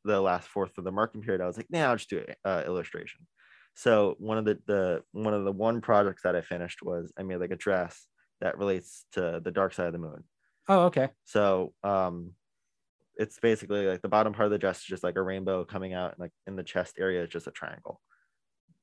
[0.05, 2.65] the last fourth of the marking period, I was like, nah, I'll just do uh,
[2.67, 3.27] illustration.
[3.75, 7.23] So one of the the one of the one projects that I finished was I
[7.23, 8.09] made like a dress
[8.41, 10.25] that relates to the dark side of the moon.
[10.69, 12.33] Oh okay So um
[13.17, 15.93] it's basically like the bottom part of the dress is just like a rainbow coming
[15.95, 18.01] out and like in the chest area is just a triangle.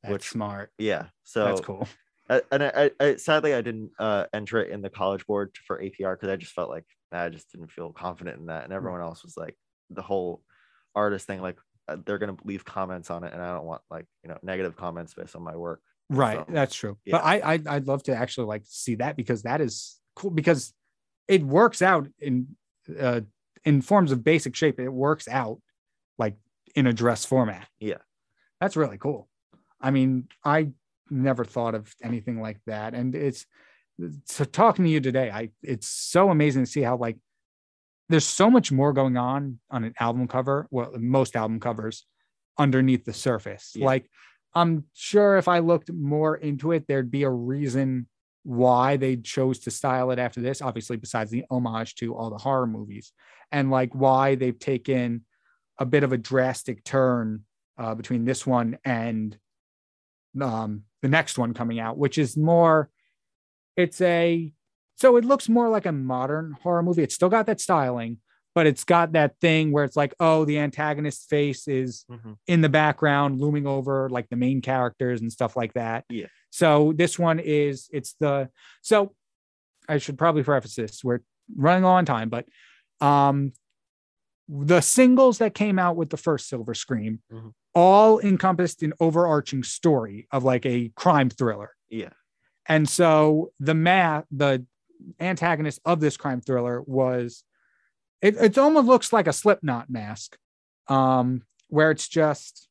[0.02, 1.08] that's Which- smart Yeah.
[1.24, 1.88] So that's cool
[2.30, 5.82] I, and I, I, sadly I didn't uh enter it in the college board for
[5.82, 8.64] APR because I just felt like I just didn't feel confident in that.
[8.64, 9.58] And everyone else was like
[9.90, 10.42] the whole
[10.96, 11.58] artist thing, like
[11.88, 14.78] uh, they're gonna leave comments on it, and I don't want like you know negative
[14.78, 15.82] comments based on my work.
[16.10, 16.38] Right.
[16.40, 16.98] So, That's true.
[17.06, 17.18] yeah.
[17.18, 20.74] But I, I I'd love to actually like see that because that is cool because
[21.32, 22.48] it works out in
[23.00, 23.22] uh
[23.64, 24.80] in forms of basic shape.
[24.80, 25.62] It works out
[26.18, 26.36] like
[26.76, 27.68] in a dress format.
[27.80, 28.04] Yeah.
[28.60, 29.30] That's really cool.
[29.80, 30.70] I mean, I
[31.10, 32.94] never thought of anything like that.
[32.94, 33.46] And it's
[34.26, 37.18] so talking to you today, I it's so amazing to see how like
[38.10, 42.06] there's so much more going on on an album cover, well, most album covers
[42.58, 43.72] underneath the surface.
[43.74, 43.86] Yeah.
[43.86, 44.10] Like
[44.54, 48.08] I'm sure if I looked more into it, there'd be a reason
[48.44, 50.62] why they chose to style it after this.
[50.62, 53.14] Obviously, besides the homage to all the horror movies,
[53.52, 55.26] and like why they've taken
[55.80, 57.44] a bit of a drastic turn
[57.78, 59.38] uh, between this one and
[60.40, 62.90] um, the next one coming out, which is more.
[63.78, 64.52] It's a
[64.96, 67.02] so it looks more like a modern horror movie.
[67.04, 68.18] It's still got that styling,
[68.54, 72.38] but it's got that thing where it's like, oh, the antagonist's face is Mhm.
[72.48, 76.06] in the background looming over like the main characters and stuff like that.
[76.10, 76.28] Yeah.
[76.52, 78.50] So this one is it's the
[78.82, 79.14] so
[79.90, 81.04] I should probably preface this.
[81.04, 81.22] We're
[81.56, 82.46] running low on time, but
[83.02, 83.54] um
[84.48, 87.54] the singles that came out with the first Silver Scream Mhm.
[87.74, 91.72] all encompassed an overarching story of like a crime thriller.
[91.90, 92.10] Yeah.
[92.68, 94.66] And so the math, the
[95.20, 97.44] antagonist of this crime thriller was
[98.22, 100.38] it, it almost looks like a slipknot mask.
[100.88, 102.68] Um, where it's just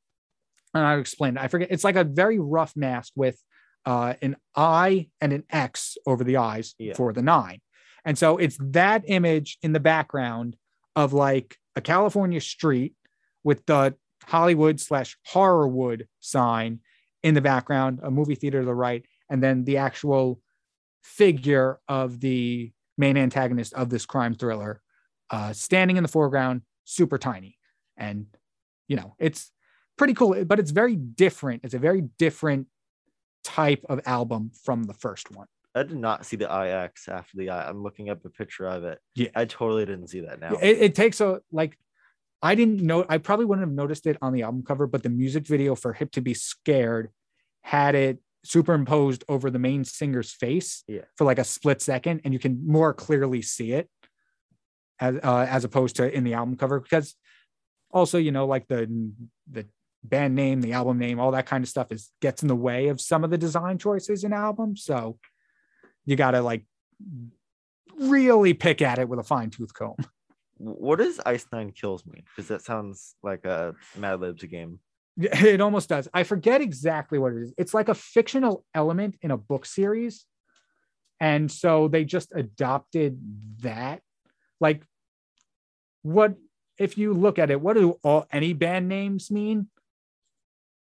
[0.75, 1.39] and I'll explain.
[1.39, 3.43] I forget it's like a very rough mask with
[3.87, 6.95] uh an I and an X over the eyes Yeah.
[6.95, 7.61] for the nine.
[8.05, 10.57] And so it's that image in the background
[10.97, 12.95] of like a California street
[13.45, 16.81] with the Hollywood slash Horrorwood sign
[17.23, 20.41] in the background, a movie theater to the right, and then the actual
[21.03, 24.81] figure of the main antagonist of this crime thriller
[25.31, 27.57] uh, standing in the foreground, super tiny.
[27.97, 28.27] And,
[28.89, 29.53] you know, it's
[29.97, 31.63] pretty cool, but it's very different.
[31.65, 32.67] It's a very different
[33.45, 35.47] type of album from the first one.
[35.75, 37.69] I did not see the IX after the I.
[37.69, 38.99] I'm looking up a picture of it.
[39.15, 39.29] Yeah.
[39.37, 40.55] I totally didn't see that now.
[40.61, 41.79] It, it takes a like
[42.43, 45.11] I didn't know I probably wouldn't have noticed it on the album cover, but the
[45.11, 47.11] music video for Hip to Be Scared
[47.63, 51.03] had it superimposed over the main singer's face Yeah.
[51.17, 53.89] for like a split second, and you can more clearly see it
[54.99, 57.15] as uh, as opposed to in the album cover because
[57.93, 59.13] also you know like the
[59.51, 59.67] the
[60.03, 62.89] band name, the album name, all that kind of stuff is gets in the way
[62.89, 64.85] of some of the design choices in albums.
[64.85, 65.19] So
[66.05, 66.65] you got to like
[67.99, 69.97] really pick at it with a fine tooth comb.
[70.59, 72.23] what is Ice Nine Kills Me?
[72.25, 74.81] Because that sounds like a Mad Libs game.
[75.17, 76.09] It almost does.
[76.15, 77.53] I forget exactly what it is.
[77.59, 80.25] It's like a fictional element in a book series.
[81.19, 83.21] And so they just adopted
[83.61, 84.01] that.
[84.61, 84.83] Like,
[86.03, 86.37] what
[86.79, 89.69] if you look at it, what do all any band names mean?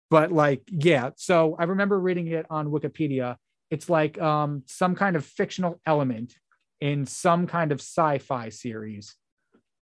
[0.10, 1.12] But like, yeah.
[1.18, 3.38] So I remember reading it on Wikipedia.
[3.70, 6.34] It's like um, some kind of fictional element
[6.82, 9.16] in some kind of sci-fi series.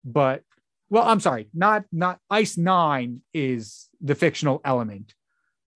[0.04, 0.44] But
[0.90, 5.14] well, I'm sorry, not not Ice Nine is the fictional element.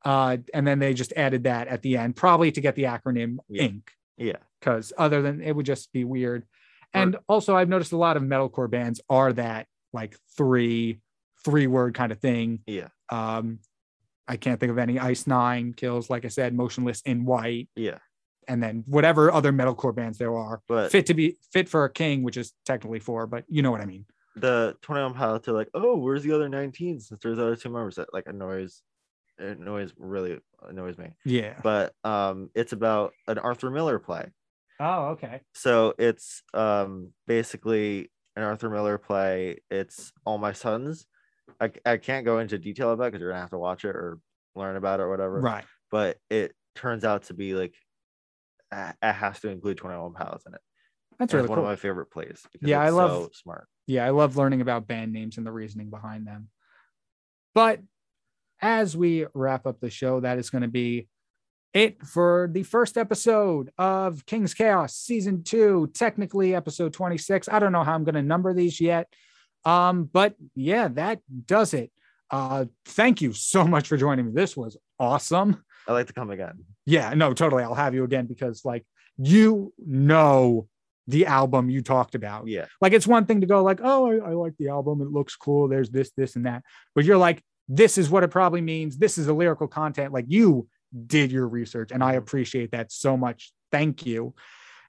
[0.06, 3.38] Uh, and then they just added that at the end, probably to get the acronym
[3.50, 3.64] Yeah.
[3.64, 3.82] Inc.
[4.18, 4.38] Yeah.
[4.60, 6.44] Because other than it would just be weird.
[6.44, 11.02] Or- And also, I've noticed a lot of metalcore bands are that like three
[11.46, 12.60] three word kind of thing.
[12.66, 12.90] Yeah.
[13.10, 13.60] Um,
[14.30, 15.00] I can't think of any.
[15.00, 17.98] Ice Nine kills, like I said, Motionless in White, Yeah.
[18.48, 20.62] and then whatever other metalcore bands there are.
[20.68, 23.72] But Fit to be fit for a king, which is technically four, but you know
[23.72, 24.06] what I mean.
[24.36, 27.96] the 21 pilots are like, oh, where's the other 19 since there's other two members
[27.96, 28.82] that like annoys
[29.40, 31.10] it annoys really annoys me.
[31.26, 31.56] Yeah.
[31.64, 34.30] But um it's about an Arthur Miller play.
[34.80, 35.42] Oh, okay.
[35.54, 39.58] So it's um basically an Arthur Miller play.
[39.72, 41.06] It's All My Sons.
[41.60, 44.20] I, I can't go into detail about because you're gonna have to watch it or
[44.56, 45.40] learn about it or whatever.
[45.40, 45.66] Right.
[45.92, 47.76] But it turns out to be like
[48.72, 50.62] it has to include 21 pilots in it.
[51.18, 51.66] That's really one cool.
[51.66, 52.42] of my favorite plays.
[52.52, 53.68] because Yeah, I love- so smart.
[53.88, 56.50] yeah, I love learning about band names and the reasoning behind them.
[57.56, 57.82] But
[58.62, 61.08] as we wrap up the show, that is going to be
[61.74, 67.50] it for the first episode of King's Chaos season two, technically episode 26.
[67.50, 69.08] I don't know how I'm going to number these yet.
[69.66, 71.92] Um, but yeah, that does it.
[72.32, 74.32] Uh, thank you so much for joining me.
[74.34, 75.64] This was awesome.
[75.88, 76.64] I'd like to come again.
[76.86, 77.64] Yeah, no, totally.
[77.64, 78.86] I'll have you again because like
[79.18, 80.68] you know
[81.08, 82.48] the album you talked about.
[82.48, 82.66] Yeah.
[82.82, 85.02] Like it's one thing to go like, oh, I, I like the album.
[85.02, 85.68] It looks cool.
[85.68, 86.64] There's this, this, and that.
[86.94, 88.98] But you're like, this is what it probably means.
[88.98, 90.14] This is the lyrical content.
[90.14, 90.68] Like you
[91.08, 93.52] did your research, and I appreciate that so much.
[93.72, 94.34] Thank you.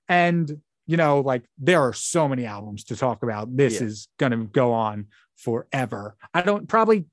[0.08, 0.60] And
[0.90, 3.56] you know, like there are so many albums to talk about.
[3.56, 3.86] This Yeah.
[3.86, 6.16] is gonna go on forever.
[6.34, 7.06] I don't probably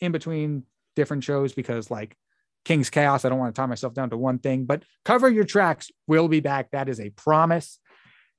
[0.00, 0.64] in between
[0.96, 2.16] different shows because like
[2.64, 5.44] King's Chaos, I don't want to tie myself down to one thing, but cover your
[5.44, 6.70] tracks We'll be back.
[6.70, 7.78] That is a promise.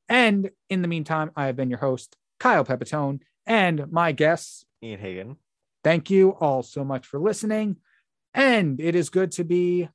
[0.09, 4.99] And in the meantime, I have been your host, Kyle Pepitone, and my guests, Ian
[4.99, 5.35] Hagen.
[5.83, 7.77] Thank you all so much for listening.
[8.33, 9.89] And it is good to be